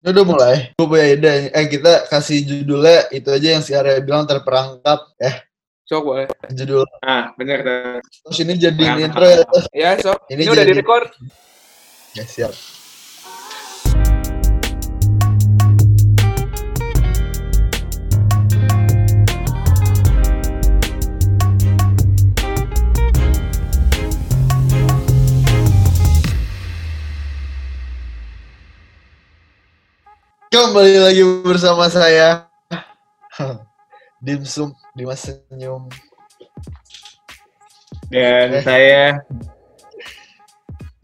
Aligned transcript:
Udah 0.00 0.24
mulai. 0.24 0.56
Gue 0.74 0.86
punya 0.88 1.06
ide. 1.12 1.34
Eh 1.52 1.66
kita 1.68 2.08
kasih 2.08 2.40
judulnya 2.42 3.12
itu 3.12 3.28
aja 3.28 3.48
yang 3.52 3.62
si 3.62 3.76
Arya 3.76 4.00
bilang 4.00 4.24
terperangkap. 4.24 5.12
Eh 5.20 5.44
Sok 5.84 6.02
boleh. 6.06 6.26
judul. 6.54 6.86
Ah, 7.02 7.34
bener 7.34 7.60
tuh. 7.60 7.98
Terus 8.30 8.38
ini 8.40 8.54
jadi 8.54 8.84
intro 8.96 9.26
ya. 9.26 9.42
Ya, 9.74 9.90
sok. 9.98 10.22
Ini 10.30 10.46
Ini, 10.46 10.50
udah 10.50 10.64
jadi- 10.64 10.70
di-record. 10.72 11.08
Ya 12.14 12.24
siap. 12.24 12.52
Kembali 30.50 30.98
lagi 30.98 31.22
bersama 31.46 31.86
saya 31.86 32.42
Dimsum 34.18 34.74
Dimas 34.98 35.22
Senyum 35.22 35.86
Dan 38.10 38.58
Eh. 38.58 38.62
saya 38.66 39.22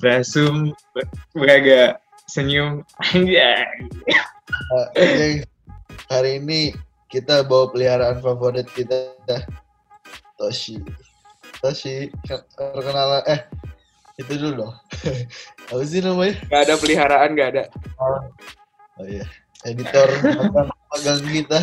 Basum 0.03 0.75
Braga 1.31 1.95
senyum 2.27 2.83
Anjay. 2.99 3.63
Oke. 4.75 5.47
Hari 6.11 6.43
ini 6.43 6.75
kita 7.07 7.47
bawa 7.47 7.71
peliharaan 7.71 8.19
favorit 8.19 8.67
kita 8.75 9.15
Toshi. 10.43 10.83
Toshi 11.63 12.11
perkenalan 12.59 13.23
eh 13.31 13.47
itu 14.19 14.35
dulu 14.43 14.67
dong. 14.67 14.75
Apa 15.71 15.83
sih 15.87 16.03
namanya? 16.03 16.35
Gak 16.51 16.63
ada 16.67 16.75
peliharaan, 16.83 17.31
gak 17.39 17.49
ada. 17.55 17.65
Oh 18.97 19.05
iya, 19.05 19.25
editor 19.69 20.09
magang, 20.89 21.21
kita. 21.29 21.61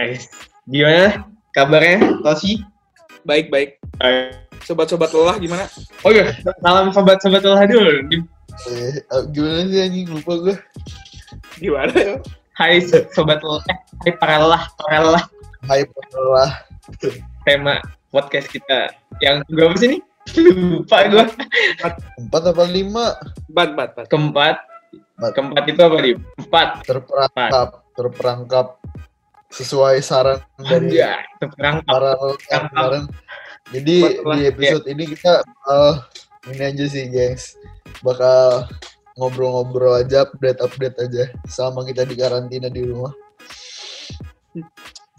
Eh, 0.00 0.16
Gimana 0.64 1.28
kabarnya 1.52 2.24
Tosi? 2.24 2.64
Baik, 3.28 3.52
baik. 3.52 3.76
Eh, 4.00 4.32
Sobat-sobat 4.64 5.12
lelah 5.12 5.36
gimana? 5.38 5.64
Oh 6.02 6.10
iya, 6.10 6.32
salam 6.64 6.90
sobat-sobat 6.90 7.44
lelah 7.44 7.68
dulu. 7.68 8.02
Eh, 8.72 8.96
eh, 8.98 9.22
gimana 9.30 9.68
sih 9.68 9.80
anjing 9.84 10.06
lupa 10.10 10.32
gue. 10.40 10.56
Gimana 11.60 11.92
ya? 11.92 12.16
Hai 12.56 12.80
so- 12.80 13.04
sobat 13.12 13.44
lelah, 13.44 13.62
eh, 13.68 13.78
hai 14.08 14.12
para 14.16 14.40
lelah, 14.40 14.62
para 14.80 14.98
lelah. 15.04 15.24
Hai 15.68 15.84
penelah. 15.84 16.50
Tema 17.44 17.78
podcast 18.08 18.48
kita 18.48 18.90
yang 19.20 19.44
berapa 19.52 19.76
sih 19.76 19.88
nih? 19.96 20.00
Lupa 20.80 21.06
gue. 21.06 21.24
Empat 22.18 22.42
apa 22.50 22.64
lima? 22.66 23.14
Bat, 23.46 23.78
bat, 23.78 23.90
bat. 23.94 24.06
Keempat, 24.10 24.58
Empat. 25.16 25.30
keempat 25.32 25.64
itu 25.64 25.80
apa 25.80 25.96
nih? 25.98 26.14
Empat. 26.36 26.68
Terperangkap, 26.84 27.68
terperangkap 27.96 28.66
sesuai 29.48 29.96
saran 30.00 30.42
dari 30.60 31.00
Anjay, 31.00 31.22
terperangkap. 31.40 31.88
para 31.88 32.12
kemarin. 32.46 33.04
Jadi 33.66 33.96
Buat 34.22 34.36
di 34.36 34.44
episode 34.46 34.84
ini 34.86 35.04
kita 35.08 35.32
bakal 35.42 35.84
ini 36.46 36.62
aja 36.62 36.84
sih, 36.86 37.08
gengs. 37.08 37.56
Bakal 38.04 38.68
ngobrol-ngobrol 39.16 39.96
aja, 39.96 40.28
update-update 40.28 40.96
aja 41.00 41.24
sama 41.48 41.82
kita 41.82 42.04
di 42.04 42.14
karantina 42.14 42.68
di 42.68 42.84
rumah. 42.84 43.10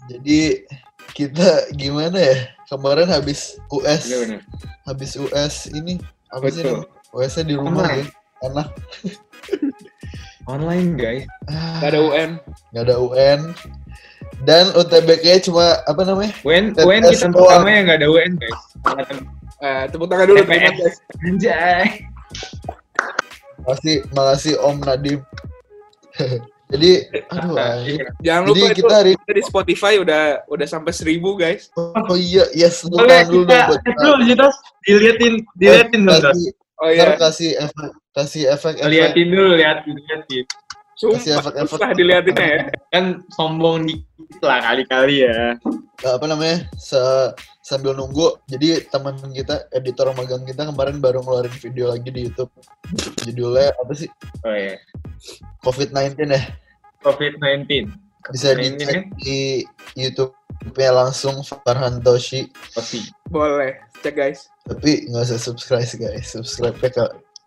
Jadi 0.08 0.64
kita 1.12 1.68
gimana 1.74 2.16
ya? 2.16 2.36
Kemarin 2.68 3.08
habis 3.08 3.56
US, 3.68 4.06
Iya 4.06 4.18
bener. 4.22 4.40
habis 4.84 5.10
US 5.16 5.66
ini 5.68 5.96
apa 6.28 6.46
sih? 6.48 6.62
Betul. 6.62 6.84
namanya? 6.84 6.88
US-nya 7.10 7.44
di 7.44 7.54
rumah 7.56 7.82
Online. 7.82 8.04
ya. 8.04 8.46
Enak. 8.46 8.68
Online 10.48 10.96
guys. 10.96 11.24
Ah, 11.46 11.76
Gak 11.84 11.92
ada 11.92 12.00
UN. 12.00 12.30
nggak 12.72 12.84
ada 12.88 12.96
UN. 12.96 13.40
Dan 14.40 14.72
UTBK 14.72 15.44
cuma 15.44 15.84
apa 15.84 16.02
namanya? 16.08 16.32
UN, 16.40 16.72
UN 16.72 17.02
kita 17.04 17.28
pertama 17.28 17.68
yang 17.68 17.84
nggak 17.84 17.98
ada 18.00 18.08
UN 18.08 18.32
guys. 18.40 18.60
Eh, 19.58 19.82
tepuk 19.90 20.06
tangan 20.08 20.26
dulu, 20.30 20.40
terima 20.46 20.72
guys. 20.72 20.96
Anjay. 21.20 21.84
Makasih, 23.60 23.96
makasih 24.14 24.54
Om 24.62 24.76
Nadim. 24.80 25.20
Jadi, 26.72 26.90
aduh. 27.32 27.56
Jangan 28.24 28.42
Jadi 28.46 28.60
lupa 28.60 28.68
kita 28.68 28.78
itu 28.78 28.86
hari 28.92 29.12
kita 29.16 29.32
di 29.34 29.42
Spotify 29.44 29.92
udah 30.00 30.22
udah 30.48 30.66
sampai 30.68 30.92
seribu 30.92 31.36
guys. 31.36 31.68
oh 31.76 32.16
iya, 32.16 32.44
yes, 32.56 32.84
lu 32.88 32.96
Oke, 32.96 33.08
tahan 33.08 33.26
dulu 33.28 33.44
dong 33.44 33.68
kita 33.84 34.00
dulu 34.00 34.22
Tos. 36.16 36.24
kasih, 36.24 36.50
Oh 36.78 36.88
iya, 36.94 37.18
kasih 37.18 37.50
efek, 37.58 37.90
kasih 38.18 38.50
efek, 38.50 38.82
efek. 38.82 38.90
Liatin 38.90 39.26
dulu, 39.30 39.54
liatin, 39.54 39.94
liatin. 39.94 40.44
kasih 40.98 41.38
sumpah, 41.38 41.54
efek-efek. 41.54 41.70
susah 41.70 41.90
diliatinnya 41.94 42.46
ya. 42.50 42.60
Kan 42.90 43.04
sombong 43.38 43.86
dikit 43.86 44.42
lah 44.42 44.58
kali-kali 44.66 45.22
ya. 45.22 45.54
apa 46.02 46.26
namanya? 46.26 46.66
Se 46.74 46.98
sambil 47.62 47.94
nunggu. 47.94 48.34
Jadi 48.50 48.82
teman 48.90 49.14
kita, 49.30 49.70
editor 49.70 50.10
magang 50.18 50.42
kita 50.42 50.66
kemarin 50.66 50.98
baru 50.98 51.22
ngeluarin 51.22 51.54
video 51.54 51.94
lagi 51.94 52.10
di 52.10 52.26
YouTube. 52.26 52.50
Judulnya 53.22 53.70
apa 53.78 53.92
sih? 53.94 54.10
Oh 54.42 54.54
iya. 54.54 54.74
COVID-19 55.62 56.34
ya. 56.34 56.42
COVID-19. 57.06 57.94
Bisa 58.34 58.58
COVID-19 58.58 58.58
dicek 58.58 59.02
di 59.22 59.38
YouTube-nya 59.94 60.90
langsung 60.90 61.46
Farhan 61.46 62.02
Toshi. 62.02 62.50
Boleh, 63.30 63.78
cek 64.02 64.18
guys. 64.18 64.50
Tapi 64.66 65.06
nggak 65.06 65.30
usah 65.30 65.38
subscribe 65.38 65.86
guys. 65.94 66.34
Subscribe-nya 66.34 66.90
ke 66.90 67.04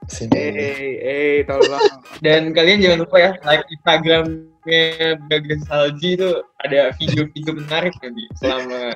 Eh, 0.09 0.97
eh, 0.97 1.38
tolong. 1.45 1.78
Dan 2.25 2.51
kalian 2.51 2.81
jangan 2.81 3.00
lupa 3.06 3.17
ya, 3.22 3.31
like 3.45 3.63
Instagramnya 3.69 5.16
Braga 5.29 5.56
Salji 5.69 6.17
itu 6.17 6.41
ada 6.66 6.91
video-video 6.97 7.53
menarik 7.62 7.94
nanti 8.01 8.23
selama 8.41 8.94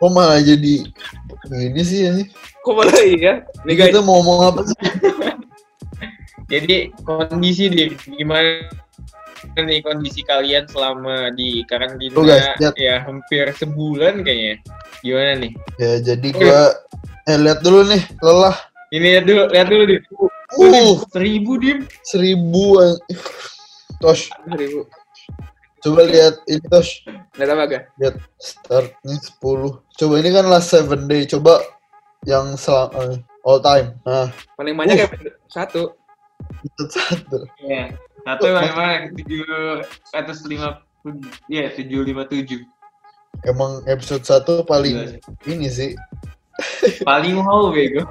Kok 0.00 0.10
malah 0.16 0.40
jadi 0.40 0.88
gini 1.52 1.82
sih 1.84 2.08
ya? 2.08 2.12
Kok 2.64 2.72
malah 2.72 3.04
iya? 3.04 3.44
Nih 3.68 3.74
guys, 3.76 3.92
Kita 3.92 4.00
mau 4.00 4.24
ngomong 4.24 4.38
apa 4.48 4.60
sih? 4.64 4.76
Jadi 6.48 6.90
kondisi 7.04 7.68
di 7.68 7.92
gimana 8.16 8.64
nih 9.60 9.80
kondisi 9.84 10.24
kalian 10.24 10.64
selama 10.72 11.28
di 11.36 11.62
karantina 11.68 12.16
Tuh, 12.16 12.24
guys, 12.24 12.48
lihat. 12.58 12.74
ya 12.80 13.04
hampir 13.04 13.52
sebulan 13.54 14.24
kayaknya. 14.24 14.56
Gimana 15.04 15.32
nih? 15.36 15.52
Ya 15.76 15.92
jadi 16.00 16.28
gua 16.32 16.60
eh 17.28 17.36
lihat 17.36 17.60
dulu 17.60 17.84
nih 17.86 18.02
lelah. 18.24 18.56
Ini 18.90 19.06
lihat 19.16 19.24
dulu, 19.24 19.42
lihat 19.54 19.66
dulu 19.70 19.82
dim. 19.86 20.02
Uh, 20.50 20.98
Seribu 21.14 21.52
dim. 21.62 21.78
seribu 22.02 22.82
an- 22.82 22.98
Tosh, 24.02 24.26
seribu. 24.50 24.88
coba 25.78 26.02
lihat 26.10 26.34
ini 26.50 26.58
Tosh. 26.66 27.06
Lihat 27.38 27.48
apa 27.54 27.62
gak? 27.70 27.82
Lihat 28.02 28.16
startnya 28.36 29.16
10. 29.38 29.78
Coba 29.94 30.14
ini 30.18 30.30
kan 30.34 30.44
last 30.50 30.74
7 30.74 31.06
day. 31.06 31.22
Coba 31.24 31.62
yang 32.26 32.58
selang, 32.58 32.90
eh, 32.98 33.16
all 33.46 33.62
time. 33.62 33.94
Nah, 34.02 34.28
Paling 34.58 34.74
banyak 34.74 34.96
Uh. 34.96 35.06
kayak 35.06 35.38
satu. 35.46 35.94
satu. 36.90 37.46
Iya. 37.62 37.94
Satu 38.20 38.44
memang 38.52 39.14
tujuh 39.16 39.46
ratus 40.12 40.44
lima 40.44 40.82
ya 41.46 41.70
tujuh 41.72 42.04
lima 42.04 42.26
tujuh. 42.26 42.60
Emang 43.46 43.80
episode 43.86 44.26
1 44.26 44.66
paling 44.66 45.16
ini 45.46 45.68
sih. 45.70 45.94
Paling 47.08 47.36
wow 47.40 47.72
bego. 47.72 48.02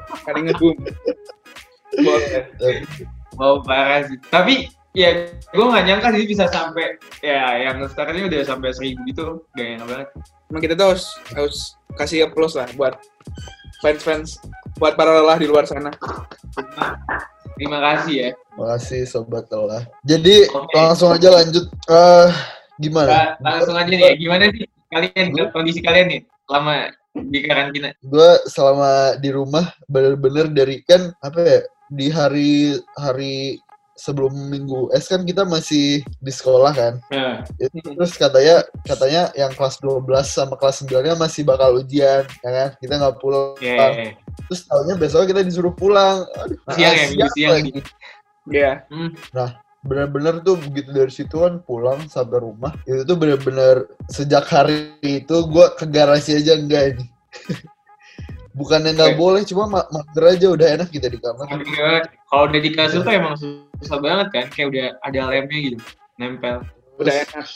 Boleh. 1.99 2.47
Eh, 2.61 2.83
Wow 3.39 3.63
parah 3.63 4.03
sih. 4.03 4.19
Tapi 4.27 4.67
ya 4.91 5.31
gue 5.31 5.63
nggak 5.63 5.85
nyangka 5.85 6.11
sih 6.11 6.25
bisa 6.27 6.49
sampai 6.51 6.97
ya 7.23 7.69
yang 7.69 7.79
startnya 7.87 8.27
udah 8.27 8.41
sampai 8.43 8.75
seribu 8.75 8.99
gitu. 9.07 9.25
Gak 9.55 9.79
enak 9.79 9.87
banget. 9.87 10.07
Emang 10.51 10.61
kita 10.65 10.73
tuh 10.75 10.85
harus, 10.91 11.05
harus 11.31 11.57
kasih 11.95 12.27
applause 12.27 12.57
lah 12.59 12.67
buat 12.75 12.99
fans-fans 13.79 14.43
buat 14.75 14.99
para 14.99 15.15
lelah 15.23 15.39
di 15.39 15.47
luar 15.47 15.63
sana. 15.63 15.93
Terima 17.55 17.79
kasih 17.79 18.15
ya. 18.15 18.29
Makasih 18.59 19.07
sobat 19.07 19.47
lelah. 19.51 19.87
Jadi 20.03 20.51
Oke. 20.51 20.75
langsung 20.75 21.15
aja 21.15 21.31
lanjut. 21.31 21.65
Eh 21.87 22.29
gimana? 22.79 23.07
Nah, 23.39 23.55
langsung 23.55 23.75
aja 23.79 23.87
nih 23.87 24.03
ya. 24.03 24.13
Gimana 24.19 24.43
sih 24.51 24.67
kalian 24.89 25.25
kondisi 25.55 25.79
kalian 25.79 26.07
nih 26.11 26.21
selama 26.49 26.91
di 27.27 27.39
karantina? 27.43 27.89
gue 27.99 28.29
selama 28.47 29.19
di 29.19 29.29
rumah 29.33 29.65
bener-bener 29.91 30.47
dari 30.51 30.79
kan 30.87 31.11
apa 31.19 31.39
ya 31.41 31.59
di 31.89 32.07
hari 32.13 32.77
hari 32.95 33.57
sebelum 33.99 34.31
minggu 34.31 34.95
es 34.95 35.11
kan 35.11 35.27
kita 35.27 35.43
masih 35.43 35.99
di 36.23 36.31
sekolah 36.31 36.71
kan 36.71 36.93
Nah, 37.11 37.43
Itu 37.59 37.83
terus 37.83 38.15
katanya 38.15 38.63
katanya 38.87 39.27
yang 39.35 39.51
kelas 39.51 39.75
12 39.83 40.07
sama 40.23 40.55
kelas 40.55 40.87
9 40.87 41.03
nya 41.03 41.15
masih 41.19 41.43
bakal 41.43 41.75
ujian 41.83 42.23
ya 42.23 42.49
kan 42.49 42.69
kita 42.79 42.93
nggak 42.95 43.17
pulang 43.19 43.59
ya, 43.59 43.75
ya, 43.75 43.87
ya. 43.91 44.13
terus 44.47 44.63
tahunya 44.63 44.95
besok 44.95 45.27
kita 45.27 45.43
disuruh 45.43 45.75
pulang 45.75 46.23
Aduh, 46.39 46.57
Siang 46.79 46.95
ya, 46.95 47.05
minggu 47.11 47.27
siang 47.35 47.51
lagi. 47.51 47.71
Iya. 48.49 48.71
Hmm. 48.89 49.11
Bener-bener 49.79 50.43
tuh 50.43 50.59
begitu 50.59 50.91
dari 50.91 51.11
situ 51.11 51.39
kan 51.39 51.63
pulang 51.63 52.03
sampai 52.11 52.43
rumah 52.43 52.75
itu 52.83 53.07
tuh 53.07 53.15
bener-bener 53.15 53.87
sejak 54.11 54.43
hari 54.51 54.91
itu 54.99 55.35
gue 55.47 55.65
ke 55.79 55.87
garasi 55.87 56.35
aja 56.35 56.59
enggak 56.59 56.99
ini 56.99 57.05
bukannya 58.59 58.91
nggak 58.91 59.15
boleh 59.15 59.41
cuma 59.47 59.71
ma- 59.71 59.87
mager 59.87 60.23
aja 60.35 60.47
udah 60.51 60.67
enak 60.75 60.89
kita 60.91 61.07
di 61.07 61.15
kamar. 61.21 61.47
Kalau 62.27 62.43
udah 62.51 62.59
di 62.59 62.71
kasur 62.75 63.01
tuh 63.07 63.13
emang 63.15 63.39
susah 63.39 63.99
banget 64.03 64.27
kan, 64.35 64.45
kayak 64.51 64.67
udah 64.75 64.85
ada 65.07 65.19
lemnya 65.31 65.59
gitu, 65.71 65.77
nempel. 66.19 66.65
Udah 66.99 67.13
enak. 67.23 67.47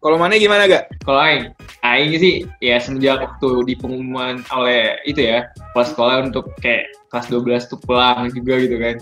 Kalau 0.00 0.16
mana 0.16 0.40
gimana 0.40 0.64
gak? 0.64 0.88
Kalau 1.04 1.20
Aing, 1.20 1.52
Aing 1.84 2.12
sih 2.16 2.48
ya 2.64 2.80
semenjak 2.80 3.20
waktu 3.20 3.68
di 3.68 3.74
pengumuman 3.76 4.40
oleh 4.48 4.96
itu 5.04 5.20
ya, 5.20 5.48
kepala 5.72 5.84
sekolah 5.84 6.16
untuk 6.24 6.48
kayak 6.64 6.88
kelas 7.12 7.28
12 7.28 7.68
tuh 7.68 7.78
pulang 7.84 8.32
juga 8.32 8.54
gitu 8.64 8.76
kan. 8.80 8.96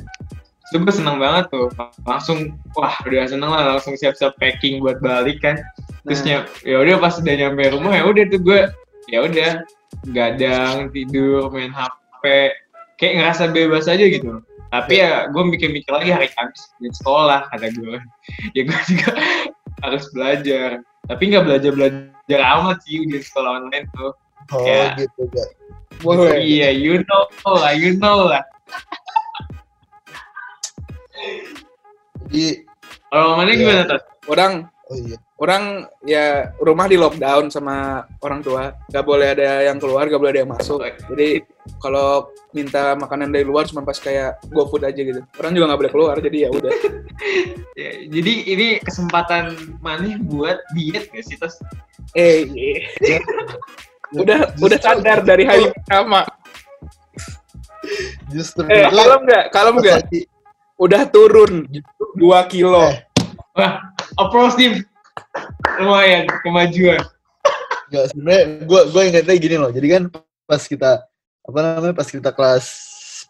Itu 0.68 0.84
gue 0.84 0.92
seneng 0.92 1.16
banget 1.16 1.48
tuh, 1.48 1.72
langsung 2.04 2.60
wah 2.76 2.92
udah 3.08 3.24
seneng 3.24 3.48
lah 3.48 3.76
langsung 3.76 3.96
siap-siap 3.96 4.36
packing 4.36 4.84
buat 4.84 5.00
balik 5.00 5.40
kan. 5.40 5.56
Terus 6.04 6.20
Nah. 6.24 6.44
ya 6.64 6.76
udah 6.84 6.96
pas 7.00 7.16
udah 7.16 7.34
nyampe 7.36 7.72
rumah 7.72 7.92
ya 7.96 8.04
udah 8.04 8.24
tuh 8.28 8.40
gue 8.40 8.60
ya 9.08 9.18
udah 9.24 9.50
gadang 10.12 10.92
tidur 10.92 11.48
main 11.48 11.72
HP 11.72 12.52
kayak 13.00 13.14
ngerasa 13.16 13.48
bebas 13.52 13.88
aja 13.88 14.04
gitu. 14.04 14.44
Tapi 14.68 15.00
ya 15.00 15.32
gue 15.32 15.42
mikir-mikir 15.48 15.88
lagi 15.88 16.12
hari 16.12 16.28
Kamis 16.36 16.68
di 16.76 16.92
sekolah 16.92 17.48
kata 17.48 17.72
gue. 17.72 17.96
Ya 18.56 18.68
gue 18.68 18.80
juga 18.84 19.10
harus 19.84 20.04
belajar. 20.12 20.84
Tapi 21.08 21.22
nggak 21.32 21.44
belajar 21.48 21.72
belajar 21.72 22.40
amat 22.60 22.76
sih 22.84 23.00
di 23.08 23.20
sekolah 23.24 23.64
online 23.64 23.88
tuh. 23.96 24.12
oh 24.52 24.64
Ya. 24.68 24.92
gitu 25.00 25.24
Boleh. 26.04 26.38
Iya, 26.44 26.70
you 26.76 27.02
know 27.02 27.24
lah, 27.48 27.72
you 27.74 27.96
know 27.98 28.28
lah. 28.30 28.44
Jadi 32.28 32.46
Kalau 33.08 33.36
mana 33.36 33.50
Iya. 33.52 33.60
gimana 33.60 33.82
tuh? 33.88 34.00
Orang 34.28 34.52
oh 34.88 34.96
iya 34.96 35.18
orang 35.38 35.86
ya 36.02 36.50
rumah 36.58 36.90
di 36.90 36.98
lockdown 36.98 37.46
sama 37.48 38.02
orang 38.26 38.42
tua. 38.42 38.74
Gak 38.90 39.06
boleh 39.06 39.38
ada 39.38 39.62
yang 39.70 39.78
keluar, 39.78 40.10
gak 40.10 40.18
boleh 40.18 40.32
ada 40.34 40.42
yang 40.42 40.50
masuk. 40.50 40.82
Jadi 40.82 41.46
kalau 41.78 42.26
minta 42.50 42.98
makanan 42.98 43.30
dari 43.30 43.46
luar 43.46 43.62
cuma 43.70 43.86
pas 43.86 43.94
kayak 44.02 44.42
GoFood 44.50 44.82
aja 44.82 44.98
gitu. 44.98 45.22
Orang 45.38 45.54
juga 45.54 45.70
nggak 45.70 45.80
boleh 45.86 45.92
keluar, 45.94 46.14
jadi 46.18 46.38
ya 46.46 46.50
udah. 46.52 46.72
Ya, 47.78 47.94
jadi 48.10 48.34
ini 48.46 48.68
kesempatan 48.82 49.54
mana 49.78 50.18
buat 50.26 50.58
diet 50.74 51.14
gak 51.14 51.22
sih 51.22 51.38
Tos? 51.38 51.62
Eh, 52.18 52.42
iya. 52.50 53.22
udah 54.22 54.50
udah 54.58 54.78
sadar 54.82 55.22
dari 55.22 55.46
hari 55.46 55.70
pertama. 55.70 56.26
justru 58.34 58.66
Eh, 58.66 58.90
kalem 58.90 59.20
nggak? 59.22 59.44
Kalem 59.54 59.74
nggak? 59.78 59.98
Udah 60.78 61.02
turun 61.10 61.66
2 62.14 62.22
kilo. 62.50 62.86
Eh. 62.86 63.02
Wah, 63.58 63.82
applause 64.14 64.54
tim. 64.54 64.86
Lumayan 65.78 66.30
kemajuan. 66.46 67.02
Enggak, 67.88 68.04
sebenarnya 68.14 68.42
gue 68.62 68.80
gue 68.94 69.02
ingatnya 69.10 69.34
gini 69.36 69.56
loh. 69.58 69.70
Jadi 69.74 69.86
kan 69.90 70.02
pas 70.46 70.62
kita 70.62 71.02
apa 71.42 71.58
namanya 71.58 71.94
pas 71.96 72.06
kita 72.06 72.30
kelas 72.30 72.66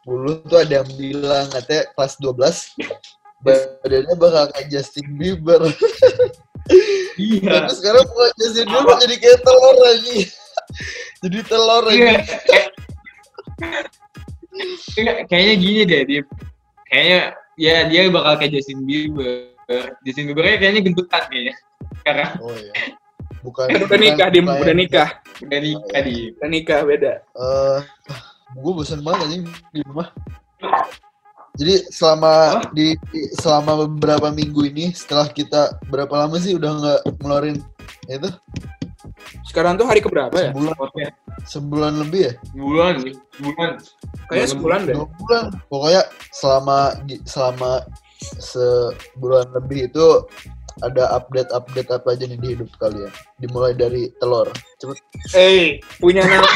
10 0.05 0.45
tuh 0.45 0.59
ada 0.61 0.85
yang 0.85 0.89
bilang 0.99 1.47
katanya 1.49 1.89
kelas 1.97 2.13
12 2.21 2.77
badannya 3.39 4.15
bakal 4.19 4.45
kayak 4.53 4.69
Justin 4.69 5.15
Bieber. 5.17 5.63
Iya. 7.17 7.65
Tapi 7.65 7.73
sekarang 7.73 8.05
bukan 8.05 8.31
Justin 8.37 8.67
Bieber 8.69 8.95
jadi 9.01 9.15
kayak 9.17 9.39
telur 9.41 9.77
lagi. 9.81 10.19
jadi 11.25 11.39
telur 11.49 11.83
lagi. 11.87 11.99
Iya. 12.03 12.15
Kayak- 12.45 12.71
Kayaknya 15.31 15.55
gini 15.55 15.83
deh, 15.87 16.03
dia 16.03 16.23
kayaknya 16.89 17.21
ya 17.55 17.77
dia 17.87 18.01
bakal 18.09 18.33
kayak 18.41 18.53
Justin 18.59 18.83
Bieber. 18.85 19.53
Justin 20.03 20.33
Bieber 20.33 20.45
kayaknya 20.57 20.81
gendutan 20.85 21.23
kayaknya. 21.29 21.55
Karena 22.03 22.27
Oh 22.41 22.53
iya. 22.57 22.73
Bukan. 23.39 23.71
Eh, 23.71 23.79
udah 23.87 23.99
nikah, 24.01 24.29
Dim. 24.35 24.47
Udah 24.51 24.75
nikah. 24.75 25.09
udah 25.39 25.59
nikah 25.63 26.01
di 26.03 26.15
Udah 26.35 26.49
nikah, 26.51 26.81
beda. 26.83 27.13
Eh, 27.23 27.79
gue 28.59 28.73
bosan 28.75 29.01
banget 29.07 29.31
anjing 29.31 29.45
di 29.71 29.81
rumah. 29.87 30.11
Jadi 31.59 31.75
selama 31.91 32.63
di 32.71 32.95
di- 33.11 33.31
selama 33.35 33.87
beberapa 33.87 34.31
minggu 34.31 34.71
ini 34.71 34.95
setelah 34.95 35.27
kita 35.27 35.75
berapa 35.91 36.11
lama 36.15 36.39
sih 36.39 36.55
udah 36.55 36.71
nggak 36.71 37.01
ngeluarin 37.19 37.59
itu? 38.09 38.31
Sekarang 39.47 39.77
tuh 39.77 39.87
hari 39.87 40.01
keberapa 40.01 40.35
ya? 40.35 40.51
sebulan. 40.53 40.75
Sebulan 41.45 41.93
lebih 42.03 42.21
ya? 42.29 42.33
Bulan 42.57 42.95
nih, 43.05 43.15
bulan. 43.41 43.71
Kayaknya 44.29 44.49
sebulan 44.53 44.81
deh. 44.89 44.95
dua 44.97 45.07
bulan. 45.21 45.45
Pokoknya 45.69 46.03
selama 46.33 46.79
selama 47.29 47.73
sebulan 48.43 49.47
lebih 49.55 49.89
itu 49.93 50.07
ada 50.79 51.11
update 51.11 51.51
update 51.51 51.91
apa 51.91 52.15
aja 52.15 52.25
nih 52.27 52.39
di 52.39 52.49
hidup 52.55 52.71
kalian? 52.79 53.11
Dimulai 53.43 53.75
dari 53.75 54.11
telur. 54.23 54.47
Cepet. 54.79 54.99
Eh, 55.35 55.83
punya 55.99 56.23
nama. 56.31 56.49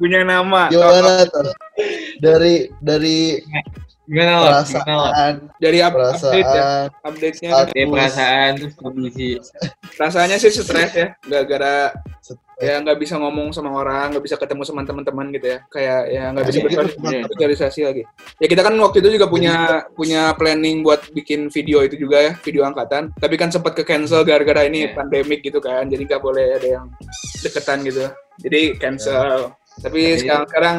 punya 0.00 0.20
nama. 0.24 0.62
gimana 0.72 1.24
dari 2.18 2.68
dari 2.80 3.38
Gimana 4.08 4.32
lah? 4.40 4.64
perasaan 4.64 5.34
Dari 5.60 5.78
up- 5.84 5.92
update 5.92 6.40
ya. 6.40 6.64
perasaan 6.88 6.88
Update-nya. 7.04 7.50
Dari 7.68 7.84
perasaan 7.84 8.50
terus 8.56 8.74
kondisi. 8.74 9.28
rasanya 9.94 10.36
sih 10.40 10.48
stres 10.48 10.92
ya. 10.96 11.06
Gara-gara 11.20 11.92
ya 12.58 12.74
nggak 12.82 12.98
bisa 12.98 13.14
ngomong 13.14 13.54
sama 13.54 13.70
orang, 13.70 14.10
nggak 14.10 14.24
bisa 14.24 14.34
ketemu 14.34 14.64
sama 14.64 14.82
teman-teman 14.82 15.28
gitu 15.30 15.46
ya. 15.52 15.58
Kayak 15.68 16.00
ya 16.08 16.22
nggak 16.32 16.44
bisa 16.48 16.58
Jadi 16.58 16.66
gitu, 16.72 16.80
bersosialisasi 17.04 17.80
lagi. 17.84 18.02
Ya 18.40 18.46
kita 18.48 18.62
kan 18.64 18.74
waktu 18.80 18.96
itu 18.98 19.08
juga 19.14 19.26
punya 19.28 19.54
punya 19.92 20.32
planning 20.34 20.80
buat 20.80 21.04
bikin 21.12 21.52
video 21.52 21.84
itu 21.84 22.00
juga 22.00 22.18
ya, 22.18 22.32
video 22.40 22.64
angkatan. 22.64 23.12
Tapi 23.12 23.34
kan 23.36 23.52
sempat 23.52 23.76
ke 23.76 23.84
cancel 23.84 24.24
gara-gara 24.24 24.64
ini 24.64 24.88
Iya. 24.88 24.96
pandemik 24.96 25.44
gitu 25.44 25.60
kan. 25.60 25.84
Jadi 25.84 26.02
nggak 26.08 26.22
boleh 26.24 26.56
ada 26.56 26.68
yang 26.80 26.86
deketan 27.44 27.84
gitu. 27.84 28.08
Jadi 28.40 28.74
cancel. 28.80 29.52
Tapi 29.78 30.16
Tapi- 30.16 30.18
sekarang 30.18 30.44
sekarang 30.50 30.76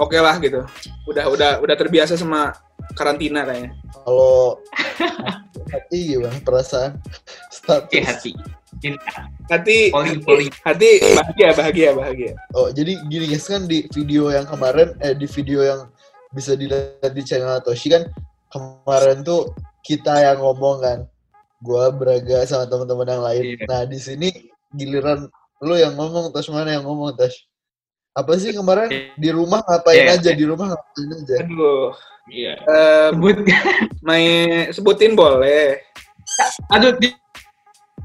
oke 0.00 0.16
lah 0.16 0.40
gitu. 0.40 0.64
Udah 1.04 1.28
udah 1.28 1.50
udah 1.60 1.76
terbiasa 1.76 2.16
sama 2.16 2.56
karantina 2.96 3.44
kayaknya. 3.44 3.76
kalau 4.00 4.58
hati 5.70 6.16
gimana 6.16 6.40
perasaan 6.42 6.98
status 7.52 7.86
Oke 7.86 8.00
hati. 8.02 8.32
Cinta. 8.80 9.28
Hati 9.52 9.92
Poli 9.92 10.16
poli. 10.24 10.46
hati 10.64 11.04
bahagia 11.14 11.48
bahagia 11.52 11.90
bahagia. 11.92 12.32
Oh, 12.56 12.72
jadi 12.72 12.96
gini 13.12 13.28
guys 13.28 13.44
kan 13.44 13.68
di 13.68 13.84
video 13.92 14.32
yang 14.32 14.48
kemarin 14.48 14.96
eh 15.04 15.12
di 15.12 15.28
video 15.28 15.60
yang 15.60 15.80
bisa 16.32 16.56
dilihat 16.56 17.12
di 17.12 17.22
channel 17.22 17.60
Toshi 17.60 17.92
kan 17.92 18.08
kemarin 18.48 19.20
tuh 19.20 19.52
kita 19.84 20.16
yang 20.32 20.40
ngomong 20.40 20.80
kan. 20.80 20.98
Gua 21.60 21.92
Braga 21.92 22.48
sama 22.48 22.64
teman-teman 22.64 23.04
yang 23.04 23.22
lain. 23.22 23.42
Iya. 23.52 23.64
Nah, 23.68 23.82
di 23.84 23.98
sini 24.00 24.28
giliran 24.72 25.28
lu 25.60 25.76
yang 25.76 25.92
ngomong 25.92 26.32
Tosh 26.32 26.48
mana 26.48 26.80
yang 26.80 26.88
ngomong 26.88 27.12
Tosh? 27.20 27.49
Apa 28.10 28.34
sih 28.36 28.50
kemarin 28.50 28.90
di 29.14 29.30
rumah 29.30 29.62
ngapain 29.62 30.02
Iya. 30.02 30.18
aja? 30.18 30.30
Di 30.34 30.44
rumah 30.44 30.74
ngapain 30.74 31.08
aja? 31.14 31.34
Aduh. 31.46 31.94
Iya. 32.26 32.52
Eh, 32.58 33.08
Sebut. 33.14 33.36
main 34.02 34.70
sebutin 34.70 35.14
boleh. 35.14 35.78
Aduh, 36.70 36.94
tim, 36.98 37.14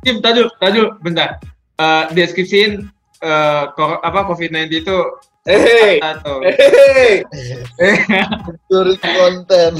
tim, 0.01 0.15
tadu, 0.21 0.45
tadu, 0.57 0.93
bentar. 1.01 1.41
Eh 1.75 2.03
deskripsiin 2.13 2.85
eh 3.19 3.61
kor- 3.73 4.01
apa 4.01 4.25
COVID-19 4.25 4.69
itu 4.75 4.97
Hei, 5.45 6.01
atau 6.01 6.41
hei, 6.41 7.21
eh 7.77 7.97
Curi 8.65 8.97
konten. 8.97 9.71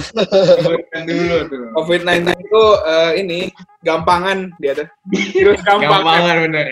dulu 1.10 1.38
tuh. 1.50 1.66
COVID-19 1.74 2.22
itu 2.38 2.64
eh, 2.86 3.12
ini 3.18 3.40
gampangan 3.82 4.54
dia 4.58 4.78
tuh. 4.78 4.88
Virus 5.10 5.62
gampangan. 5.62 5.90
Gampangan 5.90 6.36
bener. 6.46 6.66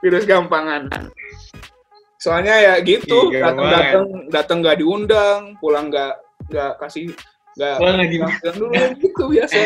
Virus 0.00 0.24
gampangan. 0.24 0.82
Soalnya 2.22 2.54
ya 2.54 2.74
gitu, 2.86 3.34
Iya, 3.34 3.50
datang 3.50 3.66
gampangan. 3.66 3.74
datang 3.74 4.04
datang 4.30 4.56
nggak 4.62 4.76
diundang, 4.78 5.40
pulang 5.58 5.90
nggak 5.90 6.14
nggak 6.54 6.72
kasih 6.78 7.10
nggak 7.52 7.74
Gua 7.82 7.90
nggak 7.92 8.08
di 8.08 8.16
bilang 8.16 8.56
dulu 8.56 8.66
gitu 9.02 9.22
biasa. 9.28 9.60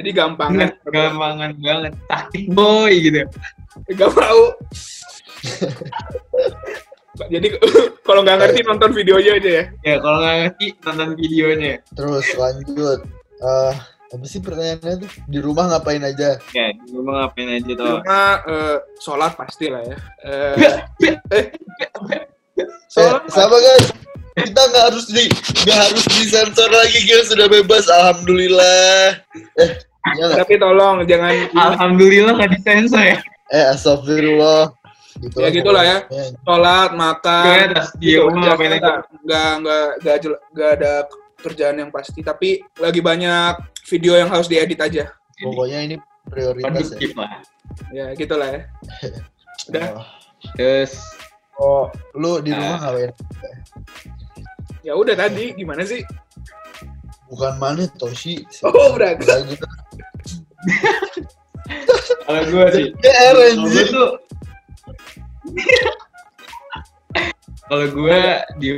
Jadi 0.00 0.10
gampangan. 0.16 0.68
gampangan 0.88 1.50
banget. 1.60 1.92
Taktik 2.08 2.44
boy 2.50 2.92
gitu. 2.96 3.22
Gak 3.94 4.10
mau. 4.16 4.42
Jadi 7.26 7.48
kalau 8.06 8.20
nggak 8.22 8.38
ngerti 8.40 8.60
nonton 8.62 8.90
videonya 8.94 9.32
aja 9.36 9.50
ya. 9.50 9.64
Ya 9.82 9.96
kalau 9.98 10.18
nggak 10.22 10.36
ngerti 10.46 10.66
nonton 10.86 11.10
videonya. 11.18 11.72
Terus 11.92 12.26
lanjut. 12.38 13.00
Eh, 13.38 13.74
apa 14.08 14.24
sih 14.24 14.40
pertanyaannya 14.40 14.94
tuh? 14.98 15.10
Di 15.24 15.38
rumah 15.38 15.68
ngapain 15.68 16.00
aja? 16.00 16.40
Ya, 16.50 16.66
di 16.72 16.90
rumah 16.90 17.12
ngapain 17.22 17.48
aja 17.50 17.60
Di 17.62 17.74
tuh. 17.74 18.00
rumah 18.00 18.40
eh, 18.42 18.76
sholat 18.98 19.32
pasti 19.34 19.66
lah 19.68 19.82
ya. 19.84 19.96
Eh, 20.24 20.54
Eh, 21.30 21.44
sholat 22.88 23.22
sama 23.28 23.56
guys. 23.56 23.86
Kita 24.34 24.60
nggak 24.64 24.84
harus 24.88 25.06
di 25.08 25.26
nggak 25.66 25.78
harus 25.82 26.04
disensor 26.08 26.70
lagi 26.70 27.00
guys 27.04 27.26
sudah 27.28 27.46
bebas 27.46 27.84
alhamdulillah. 27.86 29.18
Eh, 29.58 29.70
ya 30.14 30.24
nggak? 30.24 30.38
tapi 30.40 30.54
tolong 30.56 31.02
jangan 31.04 31.34
Alhamdulillah 31.52 32.32
nggak 32.34 32.52
disensor 32.54 33.02
ya. 33.04 33.18
Eh, 33.50 33.64
astagfirullah. 33.72 34.72
Gitu 35.18 35.34
Ya, 35.36 35.48
gitulah 35.50 35.82
ya. 35.82 35.98
sholat 36.40 36.90
makan 36.94 37.66
di 37.98 38.14
gitu. 38.14 38.30
rumah 38.30 38.54
ngapain 38.54 38.72
aja. 38.72 39.02
nggak 39.20 39.50
nggak 39.58 39.86
nggak 40.54 40.70
ada 40.78 40.92
kerjaan 41.38 41.76
yang 41.76 41.90
pasti 41.90 42.22
tapi 42.22 42.62
lagi 42.78 42.98
banyak 42.98 43.54
video 43.88 44.14
yang 44.14 44.28
harus 44.28 44.46
diedit 44.46 44.78
aja 44.78 45.08
Pokoknya 45.38 45.78
ini 45.82 45.96
prioritas 46.26 46.92
ya. 46.92 47.08
Lah. 47.14 47.40
ya 47.88 48.04
gitulah 48.12 48.48
ya 48.48 48.62
udah 49.68 49.86
Oh, 49.94 50.06
Terus 50.54 50.92
Oh, 51.58 51.90
lu 52.14 52.38
di 52.38 52.54
rumah 52.54 52.78
Ah. 52.78 52.94
ngapain? 52.94 53.10
Ya 54.80 54.94
udah 54.94 55.18
tadi 55.18 55.50
gimana 55.52 55.82
sih? 55.82 56.06
Bukan 57.26 57.58
mana 57.58 57.90
Toshi. 57.98 58.46
Oh, 58.62 58.94
berarti. 58.94 59.26
Lagi 59.26 59.56
Kalau 62.24 62.42
gue 62.44 62.66
sih, 62.70 62.86
anjir. 63.50 63.86
tuh 63.88 64.12
kalau 67.68 67.86
gue 67.88 68.20
di 68.56 68.68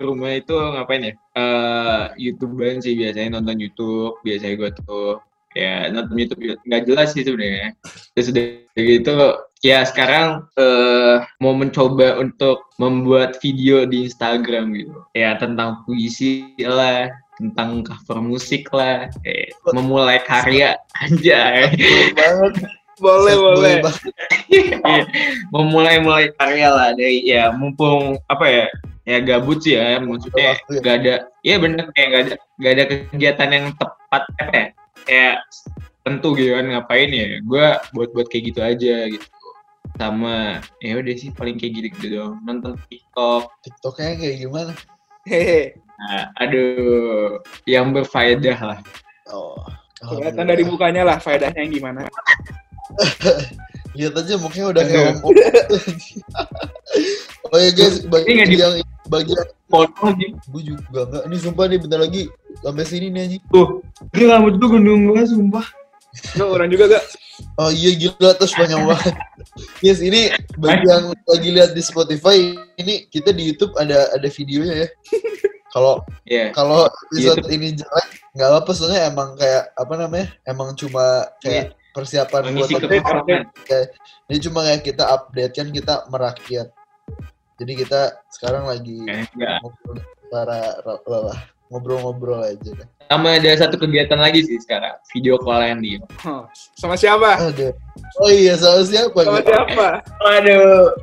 rumah 0.00 0.32
itu 0.34 0.56
ngapain 0.56 1.12
ya? 1.12 1.14
Eh 1.36 2.02
YouTubean 2.16 2.80
sih 2.80 2.96
biasanya 2.96 3.38
nonton 3.38 3.60
YouTube, 3.60 4.16
biasanya 4.24 4.54
gue 4.56 4.70
tuh 4.84 5.20
ya 5.50 5.90
nonton 5.90 6.14
YouTube 6.14 6.40
nggak 6.64 6.84
jelas 6.88 7.12
sih 7.12 7.22
sebenarnya. 7.22 7.76
Terus 8.16 8.30
udah 8.32 8.46
gitu 8.80 9.14
ya 9.60 9.84
sekarang 9.84 10.48
eh 10.56 11.20
mau 11.42 11.52
mencoba 11.52 12.16
untuk 12.16 12.70
membuat 12.80 13.36
video 13.44 13.84
di 13.84 14.08
Instagram 14.08 14.72
gitu. 14.74 14.98
Ya 15.12 15.36
tentang 15.36 15.84
puisi 15.84 16.56
lah, 16.64 17.12
tentang 17.36 17.84
cover 17.84 18.24
musik 18.24 18.68
lah, 18.72 19.12
eh, 19.28 19.52
memulai 19.76 20.20
karya. 20.24 20.80
Boleh 21.08 22.12
banget. 22.16 22.54
Boleh, 23.00 23.32
boleh. 23.32 23.74
banget. 23.80 24.12
Iya, 24.52 25.08
memulai 25.48 25.96
mulai 26.04 26.28
karya 26.36 26.68
lah 26.68 26.92
dari 26.92 27.24
ya 27.24 27.48
mumpung 27.48 28.20
apa 28.28 28.44
ya 28.44 28.66
ya 29.10 29.18
gabut 29.18 29.58
sih 29.58 29.74
ya 29.74 29.98
maksudnya 29.98 30.54
ya. 30.54 30.78
gak 30.78 30.94
ada 31.02 31.14
ya 31.42 31.56
bener 31.58 31.90
kayak 31.98 32.08
gak 32.08 32.22
ada 32.22 32.34
gak 32.62 32.72
ada 32.78 32.84
kegiatan 32.86 33.50
yang 33.50 33.66
tepat 33.74 34.22
apa 34.38 34.52
ya 34.54 34.66
kayak 35.02 35.36
tentu 36.06 36.28
gitu 36.38 36.50
kan 36.54 36.66
ngapain 36.70 37.10
ya 37.10 37.26
gue 37.42 37.66
buat 37.90 38.08
buat 38.14 38.26
kayak 38.30 38.44
gitu 38.54 38.60
aja 38.62 38.96
gitu 39.10 39.26
sama 39.98 40.62
ya 40.80 40.96
udah 40.96 41.14
sih 41.18 41.34
paling 41.34 41.58
kayak 41.58 41.72
gitu 41.76 41.86
gitu 41.98 42.06
dong 42.22 42.34
nonton 42.46 42.78
TikTok 42.86 43.50
TikToknya 43.66 44.10
kayak 44.16 44.36
gimana? 44.46 44.72
Hehe. 45.28 45.76
nah, 46.00 46.32
aduh 46.40 47.44
yang 47.68 47.92
berfaedah 47.92 48.56
lah 48.56 48.80
Oh. 49.32 49.62
Kelihatan 50.00 50.46
dari 50.48 50.64
mukanya 50.64 51.02
lah 51.04 51.16
faedahnya 51.20 51.60
yang 51.60 51.72
gimana. 51.76 52.00
Lihat 53.98 54.14
aja 54.14 54.34
mukanya 54.38 54.66
udah 54.70 54.82
kayak 54.86 55.18
om. 55.22 55.34
oh 57.50 57.58
ya 57.58 57.70
guys, 57.74 58.06
bagi 58.06 58.26
Ini 58.30 58.34
nggak 58.38 58.48
di- 58.50 58.60
yang 58.62 58.74
bagi 59.10 59.32
yang 59.34 59.50
foto 59.66 60.04
gitu 60.14 60.36
gue 60.54 60.62
juga 60.74 61.00
enggak. 61.06 61.22
Ini 61.26 61.36
sumpah 61.42 61.64
nih 61.66 61.78
bentar 61.82 62.00
lagi 62.02 62.22
sampai 62.62 62.84
sini 62.86 63.06
nih 63.10 63.20
anjing. 63.26 63.42
tuh 63.50 63.82
ini 64.14 64.24
rambut 64.26 64.54
gue 64.58 64.68
gendung 64.70 65.02
banget 65.10 65.34
sumpah 65.34 65.66
Lu 66.38 66.50
orang 66.50 66.70
juga 66.70 66.98
gak? 66.98 67.04
Oh 67.56 67.70
iya 67.72 67.94
gila 67.96 68.34
terus 68.36 68.52
banyak 68.52 68.78
banget. 68.84 69.14
Yes, 69.84 70.04
ini 70.04 70.30
bagi 70.60 70.84
yang 70.86 71.12
lagi 71.26 71.48
lihat 71.50 71.72
di 71.72 71.82
Spotify 71.82 72.52
ini 72.76 73.08
kita 73.08 73.32
di 73.32 73.48
YouTube 73.50 73.72
ada 73.80 74.12
ada 74.12 74.28
videonya 74.28 74.86
ya. 74.86 74.88
Kalau 75.72 76.04
ya 76.28 76.52
kalau 76.52 76.90
episode 77.10 77.46
ini 77.48 77.72
jelek 77.78 78.06
nggak 78.36 78.48
apa-apa 78.50 78.70
soalnya 78.76 79.08
emang 79.08 79.34
kayak 79.40 79.72
apa 79.74 79.94
namanya? 79.96 80.28
Emang 80.44 80.76
cuma 80.76 81.28
kayak 81.40 81.72
persiapan 81.90 82.42
buat 82.54 82.70
mengisi 82.70 82.74
update, 82.78 83.02
kekosongan 83.04 83.42
ini 84.30 84.38
cuma 84.46 84.60
kayak 84.66 84.82
kita 84.86 85.04
update 85.10 85.52
kan 85.58 85.68
kita 85.74 85.94
merakyat. 86.08 86.68
Jadi 87.60 87.72
kita 87.76 88.00
sekarang 88.32 88.64
lagi 88.70 89.04
ngobrol 89.36 89.98
para 90.30 90.78
lah 91.06 91.38
ngobrol-ngobrol 91.70 92.42
aja 92.42 92.70
deh. 92.74 92.88
sama 93.06 93.38
ada 93.38 93.50
satu 93.54 93.78
kegiatan 93.78 94.18
lagi 94.18 94.42
sih 94.42 94.58
sekarang 94.62 94.94
video 95.14 95.38
callan 95.42 95.78
di 95.82 95.98
Huh. 96.22 96.46
Sama 96.78 96.94
siapa? 96.98 97.38
Ada. 97.38 97.74
Oh 98.22 98.30
iya 98.30 98.54
sama 98.58 98.82
siapa? 98.86 99.18
Sama 99.22 99.38
gitu? 99.42 99.50
siapa? 99.50 99.88
Waduh. 100.22 100.94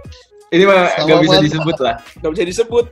Ini 0.47 0.63
mah 0.63 0.87
Sama 0.95 1.03
nggak 1.07 1.19
bisa 1.27 1.37
disebut 1.43 1.77
lah. 1.83 1.95
Gak 2.23 2.31
bisa 2.35 2.43
disebut. 2.47 2.85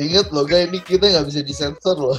Ingat 0.00 0.26
loh 0.32 0.44
guys, 0.48 0.68
ini 0.72 0.80
kita 0.80 1.04
nggak 1.12 1.26
bisa 1.28 1.40
disensor 1.44 1.96
loh. 2.00 2.18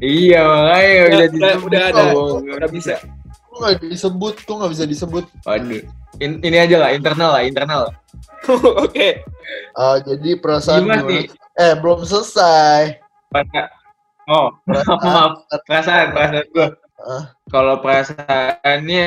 Iya 0.00 0.40
makanya 0.46 0.90
nggak 0.90 1.10
bisa 1.10 1.12
Udah, 1.12 1.26
udah, 1.28 1.50
disebut. 1.52 1.68
udah 1.68 1.82
ada. 1.90 2.02
Oh, 2.14 2.38
Udah 2.40 2.70
bisa. 2.70 2.94
Kok 3.52 3.60
nggak 3.60 3.84
disebut? 3.84 4.34
Kok 4.48 4.54
nggak 4.64 4.72
bisa 4.72 4.84
disebut? 4.88 5.24
Waduh. 5.44 5.84
In- 6.24 6.40
ini 6.40 6.56
aja 6.56 6.80
lah 6.80 6.90
internal 6.96 7.36
lah 7.36 7.44
internal. 7.44 7.92
Oke. 8.84 9.20
Ah, 9.76 10.00
jadi 10.00 10.40
perasaan 10.40 10.88
Gimana 10.88 11.04
gimana? 11.04 11.12
nih? 11.12 11.24
Eh 11.60 11.72
belum 11.76 12.00
selesai. 12.08 12.96
Perasaan. 13.28 13.68
Oh 14.24 14.48
maaf 15.04 15.44
perasaan 15.68 16.16
perasaan 16.16 16.46
gue. 16.48 16.68
Ah. 17.04 17.24
Kalau 17.52 17.76
perasaannya 17.84 19.04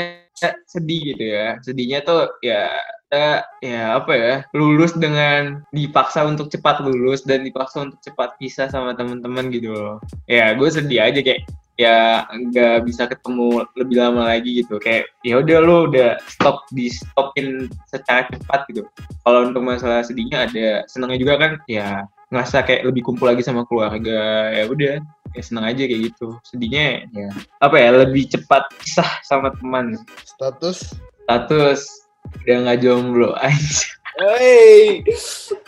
sedih 0.70 1.02
gitu 1.16 1.26
ya. 1.26 1.58
Sedihnya 1.66 2.06
tuh 2.06 2.30
ya 2.46 2.70
kita 3.16 3.48
ya 3.64 3.96
apa 3.96 4.12
ya 4.12 4.36
lulus 4.52 4.92
dengan 5.00 5.64
dipaksa 5.72 6.28
untuk 6.28 6.52
cepat 6.52 6.84
lulus 6.84 7.24
dan 7.24 7.48
dipaksa 7.48 7.88
untuk 7.88 8.04
cepat 8.04 8.36
pisah 8.36 8.68
sama 8.68 8.92
teman-teman 8.92 9.48
gitu 9.56 9.72
loh. 9.72 10.04
Ya 10.28 10.52
gue 10.52 10.68
sedih 10.68 11.00
aja 11.00 11.24
kayak 11.24 11.48
ya 11.80 12.28
nggak 12.28 12.84
bisa 12.84 13.08
ketemu 13.08 13.64
lebih 13.80 14.04
lama 14.04 14.36
lagi 14.36 14.60
gitu. 14.60 14.84
Kayak 14.84 15.16
ya 15.24 15.40
udah 15.40 15.58
lo 15.64 15.88
udah 15.88 16.20
stop 16.28 16.68
di 16.76 16.92
stopin 16.92 17.72
secara 17.88 18.28
cepat 18.28 18.68
gitu. 18.68 18.84
Kalau 19.24 19.48
untuk 19.48 19.64
masalah 19.64 20.04
sedihnya 20.04 20.52
ada 20.52 20.84
senangnya 20.92 21.24
juga 21.24 21.40
kan 21.40 21.52
ya 21.72 22.04
ngerasa 22.36 22.68
kayak 22.68 22.84
lebih 22.84 23.00
kumpul 23.08 23.32
lagi 23.32 23.48
sama 23.48 23.64
keluarga 23.64 24.52
ya 24.52 24.68
udah 24.68 25.00
ya 25.32 25.40
senang 25.42 25.72
aja 25.72 25.88
kayak 25.88 26.12
gitu. 26.12 26.36
Sedihnya 26.44 27.08
ya 27.16 27.32
apa 27.64 27.80
ya 27.80 27.96
lebih 27.96 28.28
cepat 28.28 28.68
pisah 28.76 29.24
sama 29.24 29.56
teman. 29.56 29.96
Status? 30.28 30.92
Status 31.24 32.05
udah 32.42 32.58
nggak 32.62 32.80
jomblo 32.80 33.32
aja 33.42 33.88
Hey. 34.16 35.04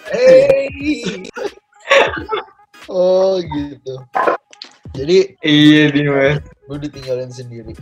Hey. 0.07 1.27
Oh 2.87 3.35
gitu. 3.43 3.99
Jadi 4.95 5.35
iya 5.43 5.91
Dimas 5.91 6.39
gue 6.63 6.77
ditinggalin 6.79 7.27
sendiri. 7.27 7.75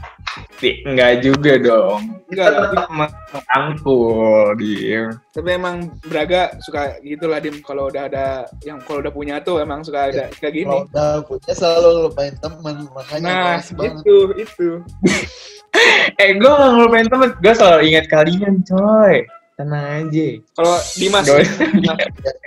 Di- 0.58 0.82
nggak 0.84 1.22
juga 1.22 1.58
dong 1.58 2.18
Enggak, 2.28 2.50
tetap 2.50 2.90
merangkul 2.90 4.54
dia 4.58 5.14
tapi 5.30 5.50
emang 5.54 5.94
Braga 6.02 6.58
suka 6.60 6.98
gitulah 7.00 7.38
Dim 7.38 7.62
kalau 7.62 7.88
udah 7.88 8.10
ada 8.10 8.26
yang 8.62 8.82
kalau 8.82 9.00
udah 9.00 9.14
punya 9.14 9.38
tuh 9.40 9.62
emang 9.62 9.82
suka 9.82 10.10
ada 10.10 10.34
kayak 10.34 10.54
gini. 10.56 10.66
Kalau 10.66 10.90
udah 10.90 11.12
punya 11.24 11.54
selalu 11.54 11.90
lupain 12.04 12.34
temen, 12.42 12.76
makanya 12.90 13.22
Nah, 13.30 13.42
males 13.54 13.70
banget. 13.70 13.96
itu 14.02 14.16
itu. 14.40 14.70
eh 16.22 16.30
gue 16.36 16.52
nggak 16.52 16.72
ngelupain 16.76 17.08
temen. 17.08 17.30
Gue 17.40 17.54
selalu 17.54 17.80
ingat 17.92 18.06
kalian 18.12 18.54
coy. 18.66 19.26
Tenang 19.56 20.12
aja. 20.12 20.28
Kalau 20.52 20.78
Dimas, 21.00 21.26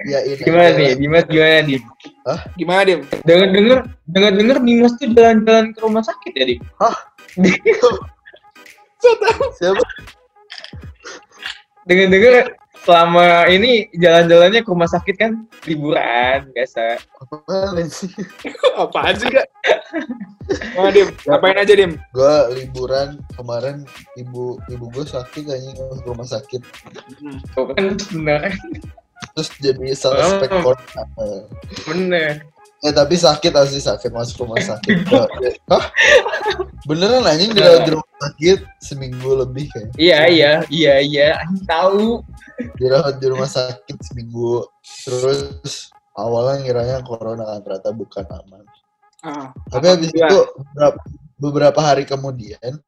Ya, 0.04 0.18
ini 0.28 0.36
gimana 0.44 0.76
nih 0.76 0.92
Dimas 1.00 1.24
gimana 1.24 1.64
nih? 1.64 1.80
Gimana 2.60 2.80
Dim? 2.84 3.00
dengar 3.24 3.48
dengar 3.48 3.78
dengar 4.04 4.32
dengar 4.36 4.56
Dimas 4.60 4.92
tuh 5.00 5.08
jalan-jalan 5.16 5.72
ke 5.72 5.78
rumah 5.80 6.04
sakit 6.04 6.32
ya 6.36 6.44
Dim? 6.44 6.60
Siapa? 9.56 9.84
dengar 11.88 12.06
dengar 12.12 12.34
selama 12.88 13.44
ini 13.52 13.84
jalan-jalannya 13.92 14.64
ke 14.64 14.70
rumah 14.72 14.88
sakit 14.88 15.20
kan 15.20 15.44
liburan 15.68 16.48
biasa 16.56 16.96
Apaan 17.20 17.84
sih? 17.84 18.08
Apaan 18.80 19.12
sih 19.12 19.28
gak? 19.28 19.44
Gimana 20.48 20.88
Dim? 20.96 21.08
Ngapain 21.28 21.60
aja 21.60 21.74
Dim? 21.76 22.00
Gue 22.16 22.34
liburan 22.56 23.20
kemarin 23.36 23.84
ibu 24.16 24.56
ibu 24.72 24.88
gue 24.88 25.04
sakit 25.04 25.44
kayaknya 25.44 25.76
ke 25.76 26.08
rumah 26.08 26.24
sakit. 26.24 26.64
Hmm. 27.20 27.36
Tuh 27.52 27.68
kan 27.76 27.92
bener 28.08 28.56
Terus 29.36 29.48
jadi 29.60 29.86
suspek 29.92 30.48
Oh. 30.48 30.72
corona. 30.72 31.02
bener 31.84 32.32
Eh 32.78 32.94
tapi 32.94 33.18
sakit 33.18 33.50
asli 33.58 33.82
sakit 33.82 34.10
masuk 34.14 34.46
rumah 34.46 34.62
sakit. 34.62 35.02
Hah? 35.70 35.84
Beneran 36.86 37.26
anjing 37.26 37.50
di, 37.50 37.60
di 37.60 37.90
rumah 37.90 38.14
sakit 38.22 38.58
seminggu 38.78 39.30
lebih 39.34 39.66
kayak. 39.74 39.90
iya 39.98 40.30
iya 40.30 40.52
iya 40.70 40.94
iya 41.02 41.28
Anjing 41.42 41.66
tahu 41.66 42.22
Dirawat 42.78 43.18
di 43.18 43.26
rumah 43.30 43.50
sakit 43.50 43.98
seminggu. 44.02 44.62
Terus 45.06 45.90
awalnya 46.14 46.62
ngiranya 46.62 46.98
corona 47.06 47.46
kan 47.46 47.60
ternyata 47.66 47.90
bukan 47.94 48.26
aman. 48.26 48.64
Ah, 49.22 49.50
Tapi 49.70 49.86
habis 49.98 50.10
itu 50.14 50.38
beberapa, 50.54 50.98
beberapa 51.38 51.80
hari 51.82 52.06
kemudian 52.06 52.78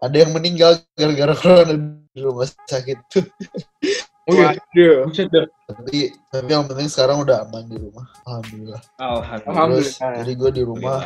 ada 0.00 0.16
yang 0.16 0.34
meninggal 0.34 0.82
gara-gara 0.98 1.34
corona 1.38 1.74
di 2.10 2.20
rumah 2.22 2.46
sakit 2.46 2.98
tuh. 3.10 3.26
oh 4.30 4.38
iya 4.72 5.02
dah 5.26 5.44
Tapi 5.66 5.98
tapi 6.30 6.48
yang 6.48 6.66
penting 6.66 6.86
sekarang 6.86 7.22
udah 7.22 7.42
aman 7.44 7.66
di 7.66 7.76
rumah. 7.76 8.06
Alhamdulillah. 8.24 8.82
alhamdulillah 8.96 9.44
Alhamdulillah. 9.50 9.90
Terus 9.90 10.18
jadi 10.22 10.32
gue 10.34 10.50
di 10.54 10.62
rumah. 10.62 10.98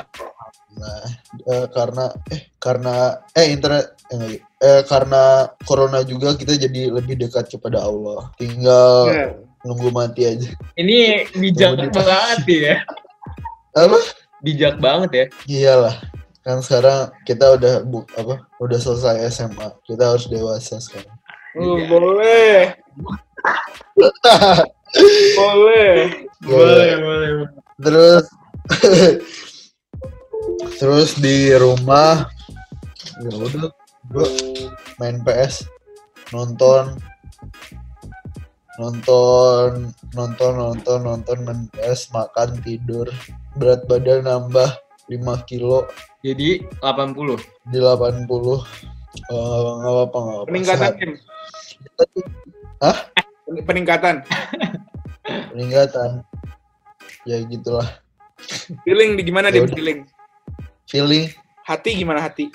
Nah, 0.75 1.05
eh, 1.49 1.67
karena 1.71 2.05
eh 2.29 2.41
karena 2.59 2.95
eh 3.33 3.47
internet 3.49 3.85
eh, 4.11 4.37
eh 4.59 4.83
karena 4.85 5.23
corona 5.63 6.03
juga 6.03 6.35
kita 6.35 6.59
jadi 6.59 6.91
lebih 6.91 7.17
dekat 7.17 7.49
kepada 7.49 7.81
Allah. 7.81 8.29
Tinggal 8.37 8.97
Ya. 9.09 9.27
nunggu 9.65 9.89
mati 9.89 10.29
aja. 10.29 10.49
ini 10.77 11.25
bijak 11.33 11.81
banget 11.89 12.45
ya 12.45 12.77
Apa? 13.73 13.97
bijak 14.45 14.77
banget 14.77 15.11
ya 15.13 15.27
Iyalah. 15.49 15.97
Kan 16.45 16.61
sekarang 16.61 17.09
kita 17.25 17.57
udah 17.57 17.75
bu, 17.89 18.05
apa? 18.21 18.45
Udah 18.61 18.77
selesai 18.77 19.25
SMA. 19.33 19.73
Kita 19.89 20.13
harus 20.13 20.29
dewasa 20.29 20.77
sekarang. 20.77 21.17
Oh, 21.55 21.79
Iya. 21.79 21.87
boleh. 21.87 22.59
Boleh. 25.45 25.97
boleh 26.45 26.91
boleh 27.03 27.31
terus 27.83 28.25
terus 30.81 31.11
di 31.19 31.51
rumah 31.57 32.31
ya 33.23 33.33
udah 33.35 33.71
gue 34.13 34.29
main 35.03 35.19
PS 35.27 35.67
nonton 36.31 36.95
nonton 38.79 39.91
nonton 40.15 40.53
nonton 40.55 40.99
nonton 41.03 41.39
main 41.43 41.61
PS 41.75 42.11
makan 42.15 42.59
tidur 42.63 43.11
berat 43.59 43.87
badan 43.91 44.27
nambah 44.27 44.71
5 45.11 45.49
kilo 45.51 45.87
jadi 46.23 46.63
80 46.83 47.39
di 47.71 47.79
80 47.79 48.95
Eh, 49.15 49.31
nggak 49.31 49.95
apa-apa 49.95 50.19
nggak 50.19 50.37
apa 50.43 50.47
Peningkatan. 50.51 51.11
Hah? 52.81 52.97
Peningkatan. 53.65 54.25
peningkatan 55.25 56.21
ya 57.25 57.41
gitulah 57.47 57.89
Feeling 58.85 59.17
di 59.17 59.23
gimana, 59.25 59.49
Ya 59.49 59.63
Dim? 59.63 59.65
udah. 59.65 59.77
Feeling. 59.77 60.01
feeling 60.85 61.25
Hati 61.65 61.91
gimana 61.97 62.21
hati? 62.21 62.53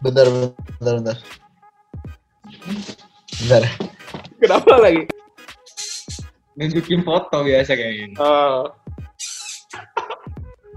Bentar 0.00 0.24
bentar 0.24 0.94
bentar 0.98 1.16
bentar 3.42 3.64
Kenapa 4.40 4.74
lagi? 4.80 5.04
nunjukin 6.52 7.00
foto 7.00 7.44
biasa 7.44 7.72
kayak 7.76 7.92
gini 7.96 8.14
Oh. 8.20 8.68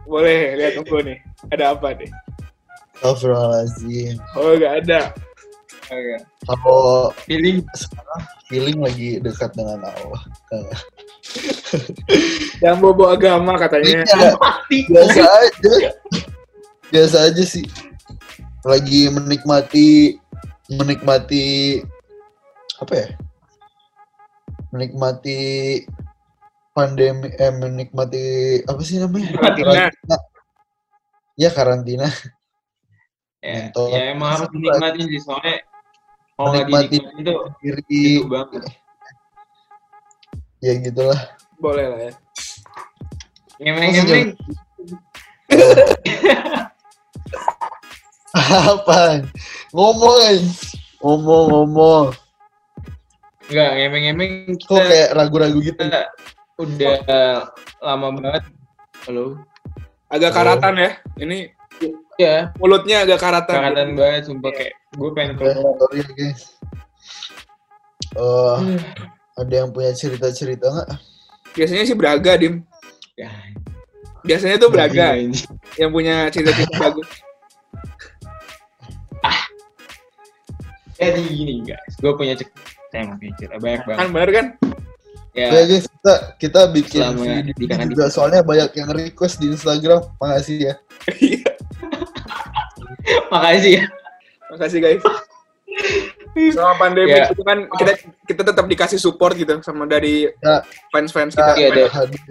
Boleh 0.05 0.53
lihat 0.55 0.77
tunggu 0.77 1.01
nih. 1.01 1.17
Ada 1.49 1.73
apa 1.75 1.97
nih? 1.97 2.09
Astagfirullahaladzim 3.01 4.15
Oh, 4.37 4.53
nggak 4.55 4.73
ada. 4.85 5.01
Oke. 5.85 6.17
kalau 6.49 7.13
feeling. 7.29 7.61
sekarang 7.77 8.21
feeling 8.49 8.77
lagi 8.81 9.21
dekat 9.21 9.53
dengan 9.53 9.85
Allah. 9.85 10.21
Yang 12.63 12.77
bobo 12.81 13.05
agama 13.09 13.57
katanya. 13.61 14.01
Iya, 14.01 14.33
biasa 14.89 15.21
aja. 15.21 15.73
Biasa 16.89 17.17
aja 17.29 17.43
sih. 17.45 17.65
Lagi 18.65 19.13
menikmati 19.13 20.17
menikmati 20.73 21.81
apa 22.81 22.93
ya? 22.93 23.07
Menikmati 24.73 25.37
pandemi 26.73 27.29
eh 27.37 27.53
menikmati 27.53 28.25
apa 28.65 28.81
sih 28.81 28.97
namanya? 28.97 29.37
Karantina. 29.37 30.17
ya 31.37 31.49
karantina. 31.53 32.09
Ya, 33.45 33.69
ya 33.69 34.01
emang 34.17 34.33
harus 34.33 34.49
dinikmatin 34.49 35.05
sih 35.05 35.21
soalnya 35.21 35.61
kalau 36.35 36.51
nggak 36.51 36.67
Menikmati. 36.67 37.23
tuh 37.23 37.39
diri 37.57 37.83
itu 37.87 38.27
banget 38.27 38.63
ya 40.59 40.71
gitulah 40.77 41.21
Boleh 41.55 41.85
lah 41.87 41.99
ya. 42.01 42.11
ngemeng-ngemeng 43.57 44.35
apa 48.35 49.23
ngomong 49.71 50.15
aja. 50.21 50.43
ngomong 50.99 51.43
ngomong 51.47 52.05
enggak 53.47 53.69
ngemeng-ngemeng 53.77 54.31
kok 54.59 54.75
kita, 54.75 54.83
kayak 54.83 55.09
ragu-ragu 55.15 55.59
gitu 55.61 55.77
kita 55.79 56.01
udah 56.57 56.97
lama 57.79 58.07
banget 58.11 58.43
halo 59.07 59.39
Agak 60.05 60.31
Halo. 60.31 60.37
karatan 60.61 60.73
ya. 60.77 60.91
Ini 61.17 61.49
ya 62.15 62.49
mulutnya 62.55 63.03
agak 63.03 63.19
karatan. 63.19 63.55
karatan 63.55 63.87
banget 63.93 64.21
sumpah 64.25 64.49
kayak 64.49 64.73
gue 64.91 65.09
pengen 65.11 65.35
Ya, 65.35 65.51
keluar 65.51 65.73
sorry 65.77 65.99
ya, 65.99 66.07
guys 66.13 66.41
Eh, 68.15 68.57
ada 69.35 69.53
yang 69.53 69.69
punya 69.69 69.91
cerita-cerita 69.91 70.65
nggak 70.65 70.87
Biasanya 71.51 71.83
sih 71.83 71.93
Braga, 71.93 72.33
Dim. 72.35 72.63
ya 73.13 73.29
Biasanya 74.21 74.57
tuh 74.57 74.69
Braga 74.69 75.13
ini. 75.15 75.37
yang 75.75 75.89
punya 75.89 76.29
cerita-cerita 76.29 76.77
bagus. 76.81 77.03
jadi 80.95 81.21
gini 81.21 81.61
guys 81.61 81.93
gue 81.93 82.09
punya 82.09 82.33
cerita 82.33 82.57
saya 82.87 83.01
mau 83.05 83.13
punya 83.17 83.33
cerita 83.35 83.55
banyak 83.59 83.81
banget 83.83 83.99
Kan 83.99 84.07
bener 84.09 84.29
kan? 84.31 84.45
ya 85.35 85.45
guys, 85.51 85.83
kita 85.85 86.13
kita 86.39 86.61
bikin 86.71 87.01
Selama 87.03 87.43
video 87.51 87.75
juga 87.91 88.05
soalnya 88.07 88.39
banyak 88.39 88.71
yang 88.71 88.87
request 88.89 89.35
di 89.37 89.51
Instagram. 89.51 89.99
Makasih 90.15 90.57
ya. 90.63 90.73
Iya. 91.11 91.51
makasih 93.33 93.71
ya 93.79 93.85
Makasih 94.45 94.77
guys. 94.77 95.01
Selama 96.35 96.75
pandemi 96.77 97.11
Ya. 97.11 97.27
itu 97.27 97.41
kan 97.41 97.65
kita 97.73 97.91
kita 98.25 98.41
tetap 98.45 98.65
dikasih 98.65 98.95
support 98.95 99.33
gitu 99.33 99.57
sama 99.61 99.83
dari 99.85 100.29
fans-fans 100.89 101.33
Kita, 101.33 101.51
kita. 101.51 101.59
Iya, 101.59 101.67
ada. 101.71 101.83
hadir 101.91 102.21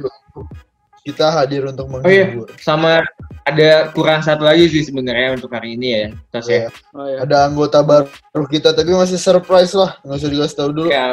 kita 1.03 1.27
hadir 1.29 1.63
untuk 1.67 1.85
oh 1.91 2.01
iya 2.03 2.33
menghibur. 2.33 2.49
sama 2.57 3.05
ada 3.43 3.93
kurang 3.93 4.25
satu 4.25 4.41
lagi 4.41 4.73
sih 4.73 4.89
sebenarnya 4.89 5.37
untuk 5.37 5.53
hari 5.53 5.77
ini 5.77 5.89
ya 5.91 6.05
terus 6.31 6.49
ya 6.49 6.57
Ya. 6.57 6.69
Oh, 6.95 7.05
iya. 7.05 7.19
Ada 7.21 7.37
anggota 7.45 7.79
baru 7.83 8.47
kita 8.47 8.73
tapi 8.73 8.89
masih 8.91 9.19
surprise 9.19 9.75
lah. 9.75 10.01
Nggak 10.01 10.17
usah 10.17 10.31
dikasih 10.31 10.57
tahu 10.57 10.71
dulu. 10.73 10.89
Ya, 10.89 11.07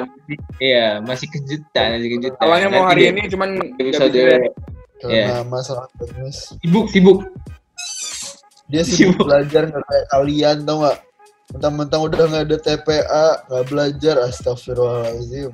iya 0.62 0.88
masih 1.02 1.28
kejutan 1.28 1.98
masih 1.98 2.10
kejutan 2.14 2.40
Awalnya 2.40 2.68
mau 2.70 2.86
hari 2.86 3.02
dia- 3.02 3.12
ini 3.12 3.22
cuman 3.28 3.50
episode. 3.76 4.16
Karena 4.16 4.48
Iya. 5.04 5.44
masalah 5.44 5.90
teknis. 5.94 6.56
sibuk 6.56 6.88
sibuk 6.88 7.20
Dia 8.72 8.84
sibuk 8.84 9.28
belajar 9.28 9.68
nggak 9.68 9.84
kayak 9.84 10.06
kalian 10.10 10.58
tau 10.64 10.78
nggak? 10.80 10.98
Mentang-mentang 11.52 12.02
udah 12.08 12.24
nggak 12.26 12.44
ada 12.48 12.58
TPA, 12.58 13.28
nggak 13.46 13.66
belajar. 13.68 14.16
Astagfirullahaladzim. 14.24 15.52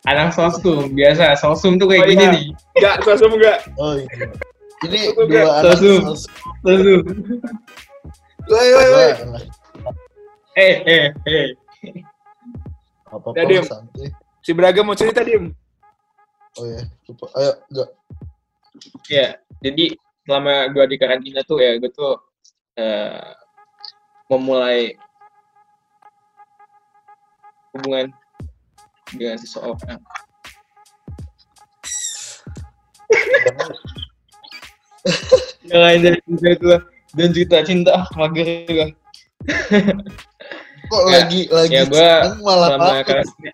anak 0.00 0.32
sosum 0.32 0.96
biasa 0.96 1.36
sosum 1.36 1.76
tuh 1.76 1.84
Oh, 1.84 1.92
kayak 1.92 2.08
gini 2.08 2.18
iya. 2.18 2.32
nih 2.32 2.44
Enggak, 2.74 2.96
sosum 3.04 3.30
enggak. 3.36 3.58
Oh 3.76 3.92
iya. 3.94 4.08
Ini 4.80 4.98
Sosum 5.06 5.16
dua 5.20 5.28
nggak? 5.28 5.44
anak 5.52 5.64
Sosum. 5.70 6.00
sos- 6.02 6.28
sosum 6.58 7.00
Woi, 8.42 8.68
woi, 8.72 8.88
woi. 8.90 9.10
Eh 10.56 10.74
eh 10.82 11.04
eh 11.22 11.46
apa-apa 13.06 13.28
Udah, 13.30 13.44
Dim. 13.44 13.62
santai. 13.62 14.08
Si 14.40 14.50
Braga 14.50 14.80
mau 14.80 14.96
cerita, 14.96 15.20
Dim. 15.20 15.52
Oh 16.56 16.64
ya, 16.64 16.80
lupa. 17.04 17.26
Ayo, 17.36 17.52
enggak. 17.68 17.88
ya 19.06 19.26
jadi 19.60 19.84
selama 20.30 20.70
gua 20.70 20.86
di 20.86 20.94
karantina 20.94 21.42
tuh 21.42 21.58
ya 21.58 21.74
gue 21.82 21.90
tuh 21.90 22.14
eh, 22.78 23.34
memulai 24.30 24.94
hubungan 27.74 28.14
dengan 29.10 29.34
seseorang 29.42 29.98
Jangan 35.66 35.98
jadi 35.98 36.18
cerita 36.22 36.48
itu 36.54 36.66
lah. 36.70 36.82
Dan 37.10 37.28
cerita 37.34 37.56
cinta 37.66 37.90
ah, 37.98 38.06
mager 38.14 38.46
juga. 38.70 38.84
Kok 40.90 41.02
Ya, 41.10 41.22
lagi 41.22 41.40
lagi 41.50 41.74
ya 41.74 41.82
gua 41.90 42.38
malah 42.38 43.02
karantina. 43.02 43.50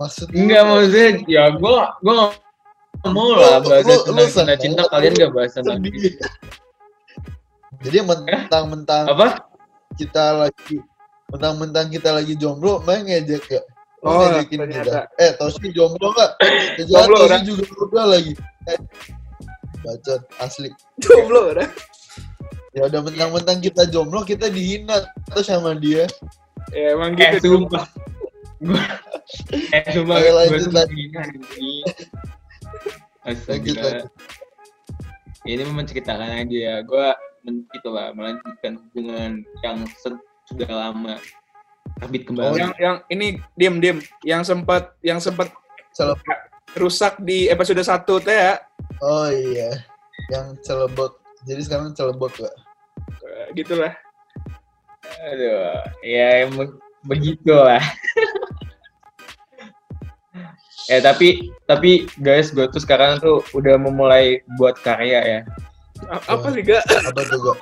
Maksudnya 0.00 0.36
Enggak 0.40 0.62
maksudnya 0.64 1.08
ya 1.28 1.44
gua 1.60 1.92
gua 2.00 2.32
mau 3.10 3.34
lah 3.34 3.58
Lu- 3.58 3.66
bahas 3.66 3.82
lu- 3.82 4.04
lu 4.14 4.22
tentang 4.30 4.30
cinta 4.30 4.54
cinta 4.58 4.82
kalian 4.86 5.12
gak 5.18 5.32
bahas 5.34 5.50
tentang. 5.58 5.78
Jadi 7.82 7.98
mentang-mentang 8.06 9.04
apa? 9.10 9.26
kita 9.98 10.46
lagi 10.46 10.78
mentang-mentang 11.28 11.90
kita 11.90 12.14
lagi 12.14 12.38
jomblo, 12.38 12.78
main 12.86 13.02
ngejek 13.02 13.42
ya. 13.50 13.62
Oh, 14.02 14.26
ngejekin 14.26 14.66
kita. 14.66 15.06
Eh, 15.18 15.30
Toshi 15.38 15.70
jomblo 15.70 16.10
Jomblo, 16.90 17.16
Toshi 17.22 17.26
orang. 17.26 17.42
juga 17.46 17.64
udah 17.86 18.04
lagi. 18.10 18.32
Eh, 18.66 18.78
bacot 19.82 20.22
asli. 20.38 20.70
Jomblo 20.98 21.54
udah. 21.54 21.68
Ya 22.72 22.88
udah 22.88 23.00
mentang-mentang 23.02 23.58
kita 23.60 23.84
jomblo, 23.86 24.22
kita 24.22 24.46
dihina 24.48 25.06
terus 25.30 25.46
sama 25.50 25.74
dia. 25.74 26.06
Ya 26.72 26.94
emang 26.94 27.14
Eh 27.14 27.36
gitu. 27.38 27.58
sumpah. 27.62 27.86
Gua 28.62 28.78
eh 29.76 29.82
sumpah 29.90 30.16
gua 30.18 30.32
lanjut, 30.46 30.70
tuh 30.70 30.86
hari 33.22 33.36
Lanjut, 33.38 33.74
Astaga. 33.74 33.82
lanjut. 33.82 34.10
Ini 35.42 35.62
menceritakan 35.66 36.30
aja 36.38 36.56
ya. 36.56 36.76
Gua 36.82 37.14
men- 37.42 37.66
itulah 37.72 38.14
melanjutkan 38.14 38.78
hubungan 38.78 39.30
yang 39.62 39.76
sudah 40.46 40.70
lama 40.70 41.18
terbit 41.98 42.22
Oh, 42.22 42.26
kembali. 42.30 42.58
Yang 42.58 42.72
yang 42.78 42.96
ini 43.08 43.26
diem 43.54 43.76
diem 43.78 43.98
yang 44.22 44.42
sempat 44.42 44.94
yang 45.02 45.18
sempat 45.18 45.50
rusak 46.74 47.18
di 47.20 47.46
episode 47.46 47.78
1 47.78 47.86
teh 48.22 48.32
ya. 48.34 48.54
Oh 49.02 49.26
iya, 49.28 49.82
yang 50.30 50.54
celebok. 50.62 51.18
Jadi 51.42 51.60
sekarang 51.62 51.90
celebok 51.92 52.38
gak? 52.38 52.54
Gitulah. 53.52 53.92
Aduh, 55.26 55.82
ya 56.00 56.46
emang 56.46 56.78
begitulah. 57.02 57.82
Ya 60.92 61.00
tapi 61.00 61.48
tapi 61.64 61.90
guys 62.20 62.52
gue 62.52 62.68
tuh 62.68 62.76
sekarang 62.78 63.16
tuh 63.18 63.40
udah 63.52 63.80
memulai 63.80 64.44
buat 64.60 64.76
karya 64.78 65.20
ya. 65.24 65.40
A- 66.06 66.36
Apa 66.36 66.52
sih 66.52 66.60
gak? 66.60 66.84
Apa 67.08 67.20
tuh 67.24 67.38
gak? 67.40 67.58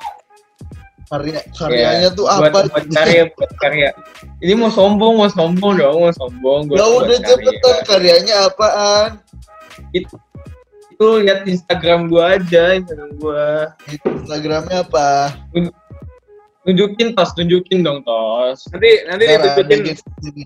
karya 1.10 1.42
karyanya 1.58 2.08
tuh 2.14 2.22
Iya, 2.22 2.38
buat, 2.38 2.50
apa? 2.54 2.70
buat 2.70 2.86
karya 2.86 3.22
buat 3.34 3.50
karya. 3.58 3.90
Ini 4.38 4.54
mau 4.54 4.70
sombong 4.70 5.18
mau 5.18 5.26
sombong 5.26 5.74
dong 5.74 5.96
mau 6.06 6.14
sombong. 6.14 6.70
Gua 6.70 6.78
ya 6.78 6.86
udah 6.86 7.18
karya. 7.18 7.26
cepetan 7.26 7.76
karyanya 7.82 8.34
apaan? 8.46 9.10
Itu 9.90 11.18
lihat 11.18 11.50
Instagram 11.50 12.06
gua 12.06 12.38
aja 12.38 12.78
Instagram 12.78 13.10
gua. 13.18 13.74
Instagramnya 13.90 14.86
apa? 14.86 15.34
Tunjukin 16.62 17.18
tos 17.18 17.34
tunjukin 17.34 17.82
dong 17.82 18.06
tos. 18.06 18.70
Nanti 18.70 18.90
nanti 19.10 19.24
Ntar 19.26 19.34
ada 19.34 19.46
ditutupin 19.58 19.78
di 19.82 19.92
sini. 19.98 20.42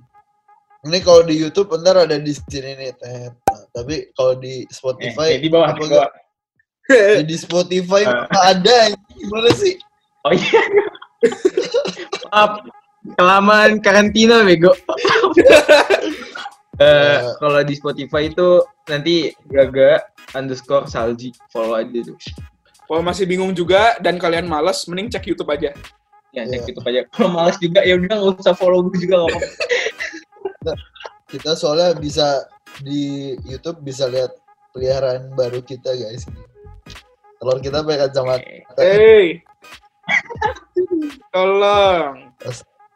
Ini 0.84 0.98
kalau 1.00 1.24
di 1.24 1.34
YouTube 1.34 1.72
ntar 1.80 1.96
ada 1.96 2.16
di 2.16 2.32
sini 2.32 2.76
nih 2.76 2.92
Ted. 2.96 3.32
Nah, 3.32 3.60
tapi 3.72 4.08
kalau 4.12 4.36
di 4.36 4.68
Spotify 4.68 5.36
eh, 5.36 5.40
di 5.40 5.48
bawah 5.48 5.72
apa 5.72 5.80
di 5.80 5.90
bawah. 5.90 6.10
Ya, 6.84 7.22
di 7.24 7.36
Spotify 7.36 8.02
nggak 8.28 8.44
ada 8.54 8.76
gimana 9.16 9.50
sih? 9.56 9.80
Oh 10.24 10.32
iya. 10.32 10.60
Maaf. 12.28 12.52
Kelamaan 13.16 13.80
karantina 13.80 14.40
bego. 14.42 14.72
Eh, 16.74 17.22
Ya. 17.22 17.30
kalau 17.38 17.62
di 17.62 17.78
Spotify 17.78 18.26
itu 18.26 18.58
nanti 18.90 19.30
gaga 19.46 20.02
underscore 20.34 20.90
salji. 20.90 21.30
Follow 21.54 21.78
aja 21.78 22.02
tuh. 22.02 22.18
Kalau 22.90 22.98
masih 22.98 23.30
bingung 23.30 23.54
juga 23.54 23.94
dan 24.02 24.18
kalian 24.18 24.50
malas, 24.50 24.82
mending 24.90 25.06
cek 25.06 25.22
YouTube 25.22 25.54
aja. 25.54 25.70
ya 26.34 26.42
Iya. 26.42 26.50
cek 26.50 26.74
YouTube 26.74 26.86
aja. 26.90 27.00
Kalau 27.14 27.30
malas 27.30 27.62
juga 27.62 27.78
ya 27.86 27.94
udah 27.94 28.16
nggak 28.18 28.42
usah 28.42 28.58
follow 28.58 28.82
gue 28.90 29.06
juga 29.06 29.22
nggak 29.22 29.30
apa-apa 29.30 29.48
kita 31.28 31.52
soalnya 31.58 31.96
bisa 31.98 32.48
di 32.80 33.34
YouTube 33.44 33.84
bisa 33.84 34.08
lihat 34.08 34.32
peliharaan 34.72 35.34
baru 35.36 35.60
kita 35.60 35.92
guys 35.94 36.24
telur 37.38 37.60
kita 37.60 37.84
pakai 37.84 38.08
kacamata 38.08 38.48
Hey, 38.80 39.44
tolong. 41.34 42.34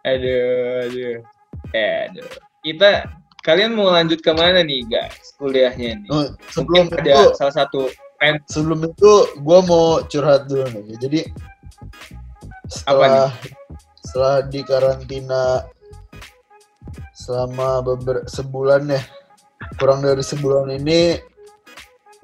Aduh, 0.03 0.85
aduh. 0.85 1.17
Eh, 1.73 2.11
aduh. 2.11 2.29
Kita 2.67 3.07
kalian 3.47 3.79
mau 3.79 3.95
lanjut 3.95 4.21
ke 4.21 4.33
mana 4.35 4.61
nih, 4.67 4.83
guys? 4.91 5.33
Kuliahnya 5.39 6.03
nih. 6.05 6.11
Oh, 6.11 6.27
sebelum 6.51 6.91
Mungkin 6.91 7.07
itu 7.07 7.15
ada 7.15 7.33
salah 7.39 7.55
satu 7.55 7.89
friend 8.19 8.43
sebelum 8.51 8.83
itu 8.83 9.13
gue 9.39 9.59
mau 9.71 10.03
curhat 10.11 10.51
dulu 10.51 10.67
nih 10.75 10.99
jadi 10.99 11.21
setelah 12.67 13.31
setelah 14.03 14.37
di 14.51 14.61
karantina 14.67 15.63
selama 17.29 17.85
beber 17.85 18.25
sebulan 18.25 18.89
ya 18.89 19.05
kurang 19.77 20.01
dari 20.01 20.25
sebulan 20.25 20.73
ini 20.81 21.21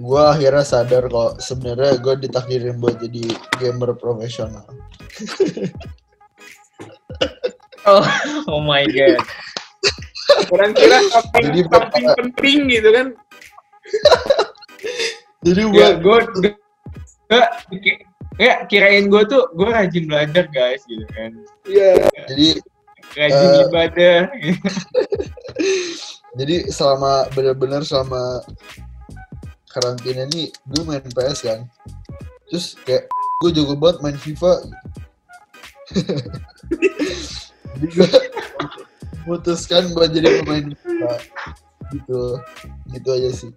gue 0.00 0.22
akhirnya 0.24 0.64
sadar 0.64 1.12
kok 1.12 1.44
sebenarnya 1.44 2.00
gue 2.00 2.14
ditakdirin 2.24 2.80
buat 2.80 2.96
jadi 3.04 3.36
gamer 3.60 3.92
profesional 4.00 4.64
Oh, 7.84 8.00
oh 8.48 8.64
my 8.64 8.80
god. 8.88 9.20
Orang 10.48 10.72
kira 10.72 11.04
something, 11.12 11.44
Jadi 11.52 11.60
something 11.68 12.04
penting 12.16 12.58
gitu 12.72 12.88
kan. 12.96 13.06
jadi 15.44 15.60
gue 15.68 15.84
Ya, 15.84 15.88
gue 16.00 16.18
ya 18.40 18.54
kirain 18.72 19.12
gue 19.12 19.22
tuh 19.28 19.52
gue 19.52 19.68
rajin 19.68 20.08
belajar 20.08 20.48
guys 20.48 20.80
gitu 20.88 21.04
kan 21.12 21.36
Iya. 21.68 22.08
jadi 22.24 22.48
rajin 23.12 23.36
Eh. 23.36 23.64
ibadah. 23.68 24.18
Jadi 26.38 26.66
selama 26.72 27.30
benar-benar 27.30 27.86
selama 27.86 28.42
karantina 29.70 30.26
ini 30.32 30.50
gue 30.66 30.82
main 30.82 31.04
PS 31.04 31.46
kan. 31.46 31.60
Terus 32.50 32.74
kayak 32.82 33.06
gue 33.42 33.50
jago 33.54 33.74
banget 33.78 33.98
main 34.02 34.18
FIFA. 34.18 34.52
Jadi 37.74 37.86
gue 37.94 38.08
memutuskan 39.24 39.94
buat 39.94 40.10
jadi 40.12 40.42
pemain 40.42 40.74
FIFA. 40.74 41.14
Gitu. 41.94 42.20
Gitu 42.92 43.08
aja 43.08 43.30
sih. 43.30 43.52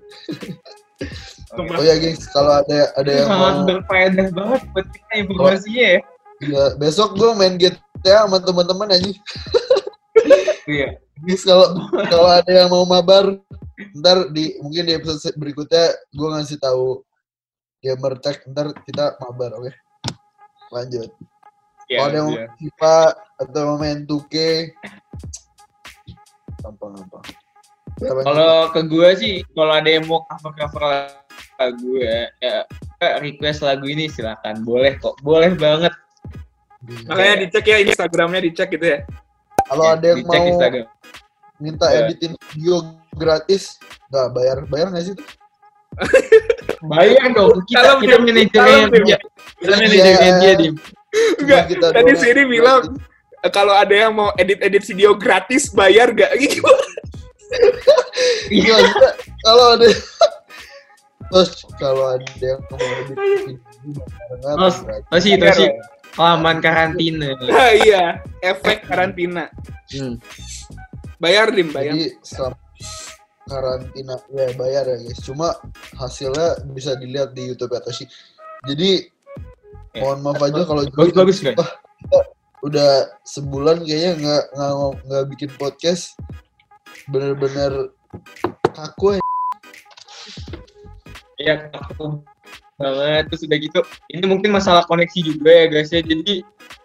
Oh 1.54 1.84
ya 1.86 1.94
guys 2.02 2.26
kalau 2.34 2.62
ada 2.62 2.90
ada 2.98 3.12
yang 3.14 3.30
mau 3.30 3.62
berfaedah 3.70 4.34
banget 4.34 4.62
buat 4.74 4.88
kita 4.90 5.14
informasinya 5.26 5.86
ya 5.94 6.00
ya, 6.44 6.64
besok 6.78 7.18
gue 7.18 7.32
main 7.34 7.56
GTA 7.56 8.26
sama 8.26 8.38
teman-teman 8.42 8.94
aja 8.94 9.12
iya 10.68 10.98
kalau 11.44 11.68
kalau 12.08 12.30
ada 12.30 12.52
yang 12.52 12.70
mau 12.70 12.86
mabar, 12.86 13.42
ntar 13.98 14.30
di 14.30 14.58
mungkin 14.62 14.86
di 14.86 14.94
episode 14.94 15.34
berikutnya 15.38 15.98
gue 16.14 16.28
ngasih 16.30 16.62
tahu 16.62 17.02
gamer 17.82 18.18
tech, 18.22 18.46
ntar 18.50 18.74
kita 18.86 19.18
mabar, 19.22 19.58
oke? 19.58 19.72
Lanjut. 20.74 21.10
iya 21.88 22.04
kalau 22.04 22.08
ada 22.12 22.18
yang 22.18 22.28
mau 22.28 22.36
main 22.36 22.54
FIFA 22.60 22.98
atau 23.38 23.62
mau 23.64 23.78
main 23.80 24.00
2K, 24.06 24.36
gampang-gampang. 26.62 27.26
Kalau 27.98 28.54
ke 28.70 28.82
gue 28.86 29.10
sih 29.18 29.36
kalau 29.58 29.74
ada 29.74 29.90
yang 29.90 30.06
mau 30.06 30.22
cover 30.30 30.54
cover 30.54 30.82
lagu 31.58 31.92
ya, 31.98 32.30
ya 32.38 32.56
request 33.18 33.66
lagu 33.66 33.90
ini 33.90 34.06
silakan 34.06 34.62
boleh 34.62 35.02
kok 35.02 35.18
boleh 35.26 35.58
banget 35.58 35.90
Makanya 36.88 37.36
dicek 37.44 37.66
ya 37.66 37.78
Instagramnya 37.82 38.40
dicek 38.42 38.70
gitu 38.72 38.86
ya. 38.88 39.00
kalau 39.66 39.84
Ya, 39.84 39.92
ada 39.94 40.06
yang 40.08 40.18
dicek 40.18 40.40
mau 40.40 40.50
Instagram. 40.50 40.86
minta 41.58 41.86
Ya. 41.90 41.98
editin 42.06 42.32
video 42.48 42.76
gratis, 43.12 43.64
nggak 44.08 44.28
bayar, 44.32 44.58
bayar 44.66 44.88
nggak 44.90 45.04
sih? 45.04 45.14
itu? 45.14 45.24
bayar 46.92 47.34
dong 47.34 47.58
kita 47.66 47.80
Salam, 47.82 47.98
kita 48.00 48.16
manajernya 48.18 48.88
dia 49.02 49.18
kita 49.58 49.66
Iya. 49.66 49.76
manajernya 49.82 50.32
dia 50.38 50.54
dim 50.56 50.76
Enggak, 51.42 51.62
kita 51.68 51.86
Tadi 51.90 52.12
sini 52.16 52.42
bilang 52.46 52.82
kalau 53.50 53.74
ada 53.74 53.96
yang 53.96 54.14
mau 54.14 54.30
edit-edit 54.36 54.84
video 54.86 55.12
gratis 55.14 55.72
bayar 55.72 56.12
gak 56.12 56.30
gitu. 56.42 56.62
Iya, 58.48 58.78
kalau 59.42 59.66
ada 59.76 59.88
terus 61.28 61.50
kalau 61.76 62.06
ada 62.14 62.28
yang 62.38 62.62
mau 62.64 62.78
edit 62.78 63.18
video 63.18 64.04
gratis. 64.38 64.76
Tosi 65.10 65.32
Tosi 65.36 65.66
ya. 66.18 66.20
kelamaan 66.20 66.60
karantina 66.60 67.30
Nah, 67.38 67.72
iya, 67.86 68.04
efek 68.42 68.90
karantina. 68.90 69.54
hmm. 69.94 70.18
Bayar 71.22 71.50
dim, 71.54 71.70
bayar. 71.70 71.94
Jadi 71.94 72.18
selama 72.26 72.58
karantina 73.48 74.16
ya 74.34 74.50
bayar 74.58 74.84
ya 74.90 74.98
guys. 75.02 75.20
Cuma 75.22 75.54
hasilnya 75.98 76.62
bisa 76.74 76.98
dilihat 76.98 77.34
di 77.38 77.54
YouTube 77.54 77.74
ya 77.78 77.82
Toshi. 77.86 78.06
Jadi 78.66 79.14
Eh, 79.98 80.02
mohon 80.06 80.22
maaf 80.22 80.38
aja 80.46 80.62
kalau 80.62 80.86
bagus 80.94 81.14
bagus 81.18 81.40
guys 81.42 81.58
udah 82.62 83.10
sebulan 83.26 83.82
kayaknya 83.82 84.12
nggak 84.22 84.44
nggak 84.54 84.74
nggak 85.10 85.24
bikin 85.34 85.50
podcast 85.58 86.14
bener-bener 87.10 87.94
kaku 88.78 89.18
ya. 89.18 89.22
ya 91.38 91.54
aku 91.74 92.22
banget 92.78 93.24
terus 93.34 93.42
udah 93.50 93.58
gitu 93.58 93.80
ini 94.14 94.26
mungkin 94.30 94.54
masalah 94.54 94.86
koneksi 94.86 95.20
juga 95.26 95.50
ya 95.50 95.66
guys 95.66 95.90
ya 95.90 96.02
jadi 96.06 96.34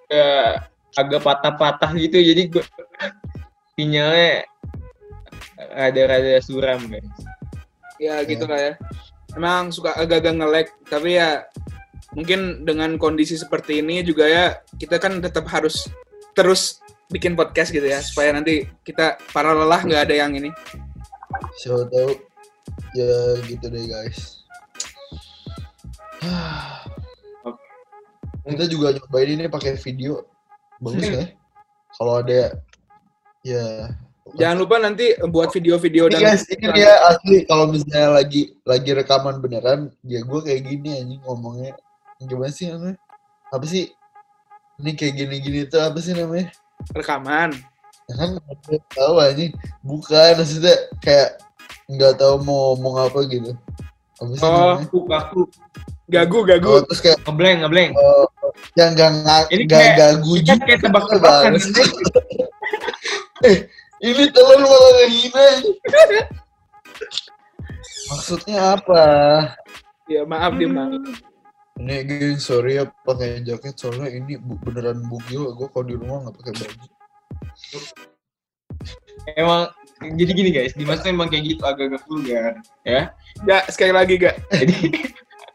eh, 0.08 0.52
agak 0.96 1.20
patah-patah 1.20 1.92
gitu 2.00 2.16
jadi 2.16 2.42
gue 2.48 2.64
sinyalnya 3.76 4.48
rada-rada 5.72 6.40
suram 6.40 6.80
guys 6.88 7.08
Ya 8.02 8.18
gitu 8.26 8.50
lah 8.50 8.58
ya. 8.58 8.72
Emang 9.38 9.70
suka 9.70 9.94
agak-agak 9.94 10.34
nge-lag, 10.34 10.68
tapi 10.90 11.22
ya 11.22 11.46
mungkin 12.18 12.66
dengan 12.66 12.98
kondisi 12.98 13.38
seperti 13.38 13.78
ini 13.78 14.02
juga 14.02 14.26
ya 14.28 14.44
kita 14.76 15.00
kan 15.00 15.22
tetap 15.22 15.48
harus 15.48 15.88
terus 16.36 16.82
bikin 17.08 17.32
podcast 17.38 17.72
gitu 17.72 17.88
ya 17.88 18.02
supaya 18.04 18.36
nanti 18.36 18.68
kita 18.84 19.16
para 19.32 19.54
lelah 19.54 19.80
nggak 19.86 20.10
ada 20.10 20.14
yang 20.18 20.34
ini. 20.34 20.50
Siapa 21.62 21.86
tahu 21.88 22.10
ya 22.98 23.38
gitu 23.46 23.70
deh 23.70 23.86
guys. 23.86 24.41
Kita 28.42 28.64
juga 28.66 28.94
nyobain 28.94 29.30
ini 29.30 29.46
pakai 29.46 29.78
video. 29.78 30.26
Bagus 30.82 31.06
ya? 31.06 31.26
Kalau 31.98 32.22
ada 32.24 32.58
ya 33.46 33.90
Jangan 34.38 34.56
lupa 34.64 34.78
nanti 34.78 35.18
buat 35.28 35.50
video-video 35.50 36.06
Ini 36.06 36.14
dan 36.14 36.20
guys, 36.22 36.46
ini 36.46 36.66
dia 36.72 36.94
asli 37.10 37.42
kalau 37.44 37.68
misalnya 37.68 38.22
lagi 38.22 38.54
lagi 38.62 38.94
rekaman 38.94 39.42
beneran, 39.42 39.90
ya 40.06 40.22
gue 40.22 40.40
kayak 40.46 40.62
gini 40.62 40.94
anjing 40.94 41.20
ngomongnya. 41.26 41.74
Gimana 42.22 42.54
sih 42.54 42.70
namanya? 42.70 42.96
Apa 43.50 43.66
sih? 43.66 43.90
Ini 44.78 44.94
kayak 44.94 45.14
gini-gini 45.18 45.66
tuh 45.66 45.82
apa 45.82 45.98
sih 45.98 46.14
namanya? 46.14 46.54
rekaman. 46.94 47.50
Ya 48.10 48.14
kan 48.18 48.28
nggak 48.38 48.82
tahu 48.94 49.14
anjing. 49.18 49.52
Bukan 49.82 50.30
maksudnya 50.38 50.76
kayak 51.02 51.42
nggak 51.90 52.14
tahu 52.18 52.40
mau 52.46 52.78
ngomong 52.78 53.10
apa 53.10 53.26
gitu. 53.26 53.52
Apa 54.22 54.32
sih 54.38 54.42
Oh, 54.46 54.78
namanya? 54.78 54.86
Aku 56.20 56.38
Gagu, 56.44 56.68
Oh, 56.68 56.78
gagu. 56.78 56.86
terus 56.86 57.00
kayak 57.00 57.18
ngeblank 57.22 57.56
ngeblank 57.60 57.90
oh, 57.96 58.26
yang 58.76 58.90
gak 58.92 59.10
nggak 59.16 59.42
Ini 59.48 59.62
nggak 59.64 59.80
kayak- 59.80 59.96
gagu 59.96 60.32
ini 60.32 60.42
kan 60.42 60.54
juga 60.54 60.64
kayak 60.66 60.80
tebak-tebakan. 60.84 61.42
banget 61.48 61.62
sih. 61.62 61.88
eh, 63.48 63.58
ini 64.00 64.22
telur 64.28 64.60
malah 64.60 64.90
ngehina. 64.98 65.46
Maksudnya 68.08 68.58
apa? 68.76 69.02
Ya 70.06 70.22
maaf 70.22 70.52
dim, 70.56 70.74
maaf. 70.74 71.00
Ini 71.72 71.96
geng, 72.04 72.36
sorry 72.36 72.76
ya 72.76 72.84
pakai 73.02 73.40
jaket 73.40 73.74
soalnya 73.74 74.12
ini 74.12 74.36
bu- 74.36 74.60
beneran 74.60 75.00
bugil. 75.08 75.56
Gue 75.56 75.68
kalau 75.68 75.86
di 75.86 75.96
rumah 75.96 76.28
nggak 76.28 76.36
pakai 76.36 76.52
baju. 76.52 76.86
Emang 79.32 79.70
jadi 80.02 80.30
gini 80.30 80.50
guys, 80.50 80.74
Dimas 80.74 81.00
tuh 81.00 81.08
emang 81.08 81.30
kayak 81.30 81.46
gitu 81.48 81.62
agak-agak 81.62 82.02
vulgar, 82.04 82.52
ya. 82.82 83.14
Gak, 83.46 83.70
sekali 83.70 83.94
lagi 83.94 84.18
gak. 84.18 84.34
Jadi 84.50 84.98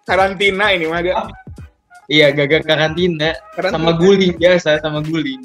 Karantina 0.07 0.71
ini 0.71 0.87
mah 0.87 1.03
gak. 1.03 1.27
iya 2.07 2.31
gagal 2.31 2.63
karantina 2.63 3.35
Karantina. 3.51 3.75
sama 3.75 3.91
guling 3.99 4.31
biasa 4.39 4.79
sama 4.79 5.03
guling. 5.03 5.43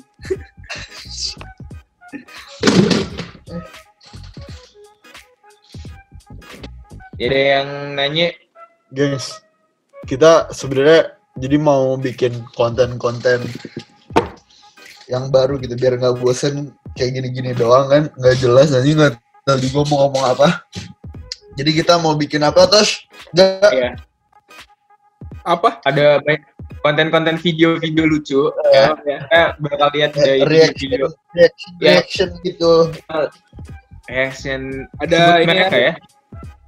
Ada 7.19 7.39
yang 7.59 7.69
nanya, 7.99 8.35
Guys, 8.95 9.43
kita 10.07 10.51
sebenarnya 10.55 11.19
jadi 11.39 11.59
mau 11.59 11.99
bikin 11.99 12.35
konten-konten 12.55 13.43
yang 15.11 15.31
baru 15.31 15.59
gitu 15.59 15.75
biar 15.75 15.99
nggak 15.99 16.19
bosen 16.23 16.71
kayak 16.95 17.19
gini-gini 17.19 17.55
doang 17.55 17.91
kan 17.91 18.03
nggak 18.15 18.39
jelas 18.43 18.71
nanti 18.75 18.95
nggak 18.95 19.19
tahu 19.43 19.59
juga 19.59 19.79
mau 19.91 20.07
ngomong 20.07 20.25
apa. 20.35 20.49
Jadi 21.59 21.71
kita 21.75 21.99
mau 21.99 22.15
bikin 22.15 22.43
apa 22.43 22.67
Tosh? 22.71 23.07
Nggak, 23.35 23.71
ya 23.75 23.91
Apa? 25.43 25.83
ada 25.83 26.23
banyak 26.23 26.43
konten-konten 26.83 27.37
video-video 27.39 28.05
lucu, 28.07 28.51
ya. 28.71 28.91
Oh, 28.91 28.99
ya. 29.03 29.19
Eh, 29.27 29.49
bakal 29.59 29.89
lihat 29.95 30.11
dari 30.15 30.43
reaction, 30.43 30.91
video 30.91 31.07
reaction, 31.35 31.71
Ya. 31.79 31.91
reaction 31.99 32.29
gitu. 32.43 32.73
reaction 34.07 34.61
Ada 34.99 35.43
ini 35.43 35.55
ya, 35.55 35.69
ya. 35.71 35.93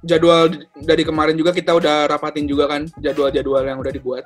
jadwal 0.03 0.47
dari 0.77 1.03
kemarin 1.03 1.35
juga 1.35 1.51
kita 1.51 1.75
udah 1.75 2.07
rapatin 2.07 2.47
juga 2.47 2.67
kan 2.67 2.87
jadwal-jadwal 2.99 3.63
yang 3.63 3.79
udah 3.79 3.91
dibuat. 3.91 4.23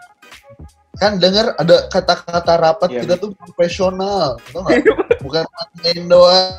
Kan 1.00 1.18
denger 1.18 1.56
ada 1.56 1.88
kata-kata 1.88 2.54
rapat 2.60 2.90
Iya, 2.92 3.02
kita 3.08 3.16
tuh 3.18 3.32
profesional, 3.34 4.36
tau? 4.52 4.66
Bukan 5.26 5.44
main 5.80 6.06
doang. 6.06 6.54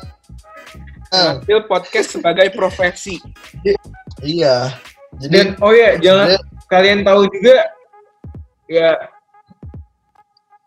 Ngambil 1.11 1.67
podcast 1.67 2.15
sebagai 2.15 2.49
profesi. 2.51 3.19
Iya. 4.19 4.71
Jadi 5.19 5.31
Dan 5.35 5.47
oh 5.59 5.75
ya, 5.75 5.99
jangan 5.99 6.35
sebenarnya- 6.35 6.43
kalian 6.71 6.99
tahu 7.03 7.21
juga 7.35 7.55
ya 8.71 8.91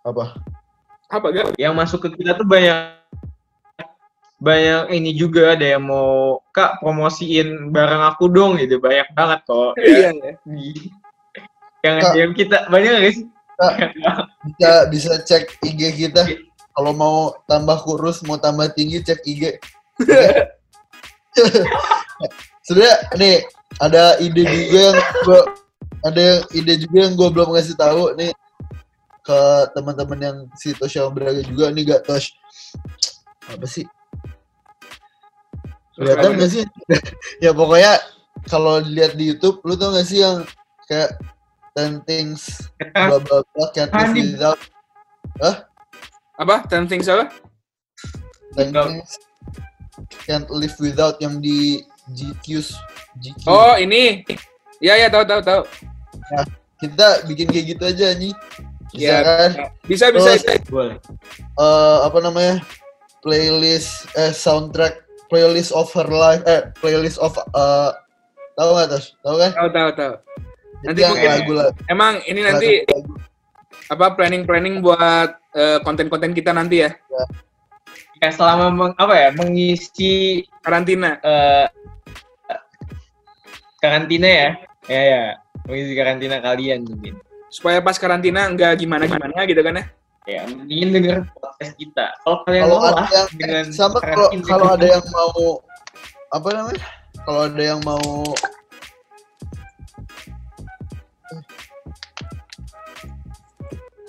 apa? 0.05 0.37
Apa 1.09 1.27
gak? 1.33 1.57
yang 1.57 1.73
masuk 1.73 2.05
ke 2.05 2.21
kita 2.21 2.37
tuh 2.37 2.45
banyak 2.45 3.01
banyak 4.45 4.93
ini 4.93 5.17
juga 5.17 5.57
ada 5.57 5.65
yang 5.79 5.89
mau 5.89 6.45
kak 6.53 6.85
promosiin 6.85 7.73
barang 7.73 8.03
aku 8.13 8.29
dong 8.29 8.61
gitu 8.61 8.77
banyak 8.77 9.09
banget 9.17 9.41
kok 9.49 9.73
Iya 9.81 10.11
ya. 10.13 10.33
yang 11.85 11.97
Kak. 12.05 12.13
yang 12.13 12.31
kita 12.37 12.69
banyak 12.69 12.93
nggak 12.93 13.15
sih 13.17 13.27
Bisa 14.45 14.91
bisa 14.91 15.13
cek 15.23 15.63
IG 15.63 15.81
kita. 15.95 16.27
Kalau 16.75 16.91
mau 16.91 17.39
tambah 17.47 17.79
kurus, 17.87 18.19
mau 18.27 18.35
tambah 18.35 18.67
tinggi, 18.75 18.99
cek 18.99 19.23
IG. 19.23 19.63
Sebenarnya 22.67 22.97
nih 23.15 23.37
ada 23.79 24.19
ide 24.19 24.43
juga 24.43 24.79
yang 24.91 24.99
gua 25.23 25.41
ada 26.05 26.21
yang 26.21 26.41
ide 26.53 26.75
juga 26.85 26.99
yang 27.09 27.15
gue 27.17 27.29
belum 27.33 27.49
ngasih 27.57 27.77
tahu 27.81 28.13
nih 28.21 28.33
ke 29.25 29.41
teman-teman 29.73 30.21
yang 30.21 30.37
si 30.61 30.77
Tosya 30.77 31.09
Braga 31.09 31.41
juga 31.41 31.73
nih 31.73 31.97
gak 31.97 32.05
Tosh 32.05 32.37
apa 33.49 33.65
sih 33.65 33.89
kelihatan 35.97 36.37
gak 36.37 36.51
sih 36.53 36.65
ya 37.45 37.57
pokoknya 37.57 37.97
kalau 38.53 38.85
dilihat 38.85 39.17
di 39.17 39.33
YouTube 39.33 39.65
lu 39.65 39.81
tau 39.81 39.97
gak 39.97 40.05
sih 40.05 40.21
yang 40.21 40.45
kayak 40.85 41.17
10 41.75 42.05
things 42.05 42.69
bla 42.93 43.17
bla 43.19 43.41
bla 43.41 43.67
can't 43.73 43.91
live 43.91 44.15
without 44.15 44.61
Apa? 46.35 46.67
Ten 46.67 46.91
things 46.91 47.07
apa? 47.07 47.31
10 48.59 48.71
Without. 48.71 48.91
things 48.91 49.11
can't 50.27 50.47
live 50.51 50.75
without 50.83 51.17
yang 51.23 51.39
di 51.39 51.83
GQ 52.15 52.63
GQ 53.23 53.43
Oh 53.47 53.75
ini. 53.79 54.27
Ya 54.83 54.99
ya 54.99 55.07
tahu 55.09 55.25
tahu 55.25 55.41
tahu. 55.43 55.63
Kita 56.79 57.25
bikin 57.25 57.47
kayak 57.49 57.67
gitu 57.75 57.85
aja 57.85 58.07
nih 58.15 58.35
bisa 58.91 59.11
Ya. 59.11 59.19
kan? 59.23 59.51
Bisa 59.85 60.11
bisa. 60.11 60.37
Terus- 60.37 60.45
bisa. 60.47 60.71
boleh. 60.71 60.97
eh 61.57 61.99
apa 62.05 62.19
namanya? 62.21 62.57
Playlist 63.21 64.05
eh 64.15 64.31
soundtrack 64.31 65.01
playlist 65.27 65.73
of 65.73 65.89
her 65.93 66.07
life 66.07 66.45
eh 66.45 66.69
playlist 66.79 67.17
of 67.19 67.33
eh 67.35 67.91
tahu 68.55 68.71
nggak 68.71 68.89
tas 68.93 69.17
tahu 69.21 69.37
kan? 69.41 69.51
Tahu 69.53 69.69
tahu 69.73 69.91
tahu. 69.97 70.15
Nanti 70.85 71.01
yang 71.01 71.17
mungkin- 71.17 71.33
lagu 71.33 71.53
lagu 71.57 71.73
Emang 71.89 72.21
ini 72.29 72.41
nanti 72.45 72.71
apa 73.89 74.13
planning 74.15 74.45
planning 74.45 74.79
buat 74.79 75.41
eh, 75.55 75.79
konten-konten 75.83 76.31
kita 76.31 76.53
nanti 76.53 76.85
ya. 76.85 76.91
Ya 78.21 78.29
selama 78.31 78.69
meng- 78.71 78.97
apa 78.97 79.15
ya 79.17 79.29
mengisi 79.33 80.45
karantina. 80.61 81.17
eh, 81.19 81.67
karantina 83.81 84.29
ya. 84.29 84.49
Ya 84.85 85.03
ya 85.03 85.25
mengisi 85.65 85.93
karantina 85.97 86.39
kalian 86.41 86.85
mungkin 86.85 87.17
Supaya 87.49 87.79
pas 87.79 87.95
karantina 87.97 88.51
nggak 88.51 88.83
gimana 88.83 89.07
gimana 89.07 89.47
gitu 89.47 89.63
kan 89.63 89.79
ya. 89.79 89.85
ya 90.27 90.43
mendingin 90.51 90.91
denger 90.91 91.17
podcast 91.39 91.75
kita. 91.79 92.07
Kalau 92.27 92.39
kalian 92.43 92.65
kalau 92.67 92.81
ada 92.83 93.05
yang 93.15 93.29
dengan 93.39 93.65
sama 93.71 93.99
kalau 94.03 94.27
karantina 94.27 94.51
kalau 94.51 94.67
ada 94.75 94.87
yang 94.91 95.05
mau 95.15 95.43
apa 96.35 96.49
namanya? 96.51 96.85
Kalau 97.25 97.41
ada 97.47 97.63
yang 97.63 97.81
mau 97.87 98.09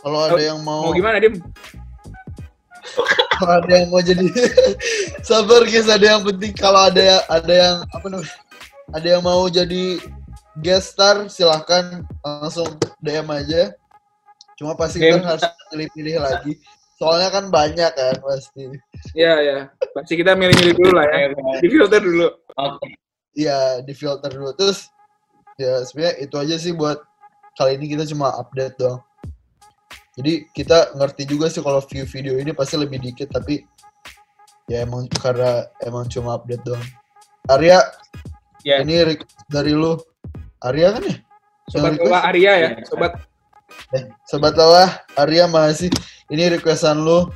kalau 0.02 0.20
ada 0.26 0.42
yang 0.42 0.60
mau 0.66 0.82
Mau 0.90 0.94
gimana 0.98 1.18
Dim? 1.22 1.38
kalau 3.36 3.54
ada 3.60 3.72
yang 3.84 3.88
mau 3.92 4.02
jadi 4.02 4.26
sabar 5.28 5.62
guys 5.70 5.86
ada 5.86 6.18
yang 6.18 6.24
penting. 6.26 6.54
Kalau 6.58 6.90
ada 6.90 7.22
ada 7.30 7.54
yang 7.54 7.76
apa 7.94 8.06
namanya? 8.10 8.36
Ada 8.96 9.08
yang 9.18 9.22
mau 9.22 9.44
jadi 9.52 10.02
guest 10.62 10.96
star 10.96 11.28
silahkan 11.28 12.04
langsung 12.24 12.68
DM 13.04 13.28
aja 13.32 13.76
cuma 14.56 14.76
pasti 14.76 15.04
DM 15.04 15.20
kita 15.20 15.28
harus 15.36 15.44
pilih-pilih 15.72 16.16
lagi 16.22 16.54
soalnya 16.96 17.28
kan 17.28 17.52
banyak 17.52 17.92
kan 17.92 18.16
pasti 18.24 18.72
Ya 19.14 19.40
ya. 19.44 19.58
Pasti 19.92 20.16
kita 20.16 20.32
milih-milih 20.36 20.76
dulu 20.80 20.92
lah 20.96 21.06
ya. 21.08 21.32
Di 21.60 21.68
filter 21.68 22.00
dulu. 22.02 22.28
oke 22.56 22.88
Iya, 23.36 23.84
di 23.84 23.92
filter 23.92 24.32
dulu. 24.32 24.52
Terus 24.56 24.88
ya 25.60 25.84
sebenarnya 25.84 26.16
itu 26.24 26.36
aja 26.40 26.56
sih 26.56 26.72
buat 26.72 27.04
kali 27.60 27.76
ini 27.80 27.92
kita 27.96 28.08
cuma 28.08 28.32
update 28.40 28.80
doang. 28.80 29.04
Jadi 30.16 30.48
kita 30.56 30.96
ngerti 30.96 31.28
juga 31.28 31.52
sih 31.52 31.60
kalau 31.60 31.84
view 31.84 32.08
video 32.08 32.40
ini 32.40 32.56
pasti 32.56 32.80
lebih 32.80 33.04
dikit 33.04 33.28
tapi 33.36 33.60
ya 34.72 34.88
emang 34.88 35.12
karena 35.20 35.68
emang 35.84 36.08
cuma 36.08 36.40
update 36.40 36.64
doang. 36.64 36.84
Arya, 37.52 37.84
Ya. 38.66 38.82
ini 38.82 39.20
dari 39.52 39.76
lu. 39.76 40.00
Arya 40.64 40.88
kan 40.96 41.04
ya? 41.04 41.16
Sobat? 41.68 41.92
Lola 41.98 42.20
Arya 42.24 42.52
ya. 42.56 42.70
Iya. 42.78 42.86
Sobat 42.88 43.14
Eh, 43.92 44.04
Sobat 44.30 44.54
Lawa, 44.56 44.88
Arya 45.18 45.50
masih 45.50 45.90
ini 46.30 46.48
requestan 46.48 47.02
lu. 47.02 47.28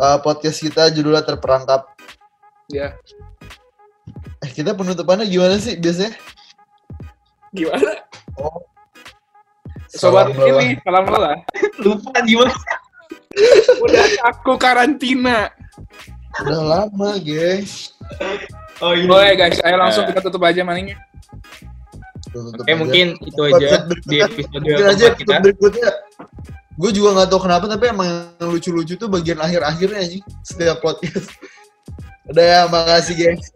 Uh, 0.00 0.16
podcast 0.24 0.56
kita 0.56 0.88
judulnya 0.88 1.20
terperangkap. 1.20 1.84
ya. 2.72 2.96
Eh, 4.40 4.50
kita 4.50 4.72
penutupannya 4.72 5.28
gimana 5.28 5.60
sih 5.60 5.76
biasanya? 5.76 6.16
Gimana? 7.52 7.92
Oh. 8.40 8.64
Sobat 9.92 10.32
Salam 10.32 10.48
ini 10.64 10.80
salam 10.80 11.04
Lola. 11.04 11.36
lupa 11.84 12.16
gimana 12.24 12.54
Udah 13.84 14.04
aku 14.32 14.56
karantina. 14.56 15.52
Udah 16.40 16.60
lama, 16.64 17.20
guys. 17.20 17.92
oh 18.80 18.96
iya 18.96 19.04
Oke 19.04 19.32
guys, 19.36 19.58
ayo 19.60 19.76
langsung 19.76 20.08
kita 20.08 20.24
tutup 20.24 20.40
aja 20.48 20.64
maningnya. 20.64 20.96
Oke 22.32 22.72
aja. 22.72 22.78
mungkin 22.80 23.06
itu 23.20 23.40
aja 23.44 23.84
di 24.08 24.16
episode 24.24 24.64
aja 24.64 25.06
kita. 25.12 25.40
berikutnya. 25.44 25.90
Gue 26.80 26.88
juga 26.88 27.20
gak 27.20 27.28
tahu 27.28 27.40
kenapa, 27.44 27.68
tapi 27.68 27.92
emang 27.92 28.32
yang 28.40 28.48
lucu-lucu 28.48 28.96
tuh 28.96 29.04
bagian 29.04 29.36
akhir-akhirnya 29.44 30.02
sih 30.08 30.20
setiap 30.40 30.80
podcast. 30.80 31.28
Udah 32.32 32.44
ya, 32.44 32.60
makasih 32.72 33.14
guys. 33.18 33.52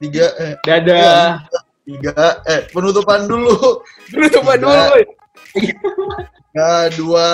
Tiga, 0.00 0.32
eh, 0.40 0.54
Dadah. 0.64 1.44
tiga, 1.84 2.40
eh, 2.48 2.64
penutupan 2.72 3.28
dulu. 3.28 3.84
Penutupan 4.08 4.56
Tiga. 4.56 4.64
dulu. 4.64 4.96
Tiga, 5.52 6.70
dua. 6.96 7.26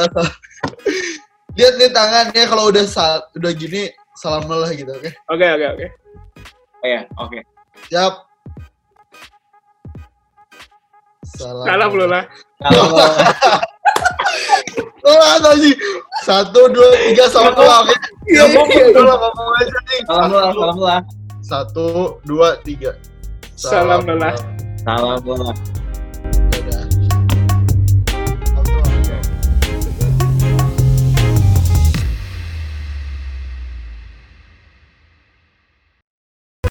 Lihat 1.55 1.75
nih 1.79 1.91
tangannya 1.95 2.43
kalau 2.51 2.73
udah 2.75 2.85
saat, 2.89 3.23
udah 3.39 3.53
gini, 3.55 3.95
salam 4.19 4.49
lah 4.51 4.75
gitu, 4.75 4.91
oke? 4.91 5.11
Oke 5.31 5.47
oke 5.47 5.67
oke. 5.79 5.87
Oh 6.83 6.89
ya, 6.91 7.01
oke. 7.21 7.39
Siap. 7.87 8.32
Salam. 11.37 11.65
Salam 11.65 11.91
Lola. 11.97 12.21
Lola 15.03 15.33
tadi. 15.49 15.71
Satu, 16.23 16.61
dua, 16.71 16.89
tiga, 17.09 17.25
salam 17.33 17.55
Lola? 17.57 17.79
Iya. 18.29 18.45
Lola 18.93 19.15
ngomong 19.17 19.49
aja 19.59 19.79
nih. 19.89 20.01
salam 20.07 20.31
lah, 20.31 20.51
salam 20.53 20.79
lah. 20.79 21.01
Satu, 21.43 21.87
dua, 22.29 22.61
tiga. 22.63 22.95
Salam 23.57 24.05
Lola. 24.05 24.31
Salam 24.85 25.21
lah. 25.25 25.82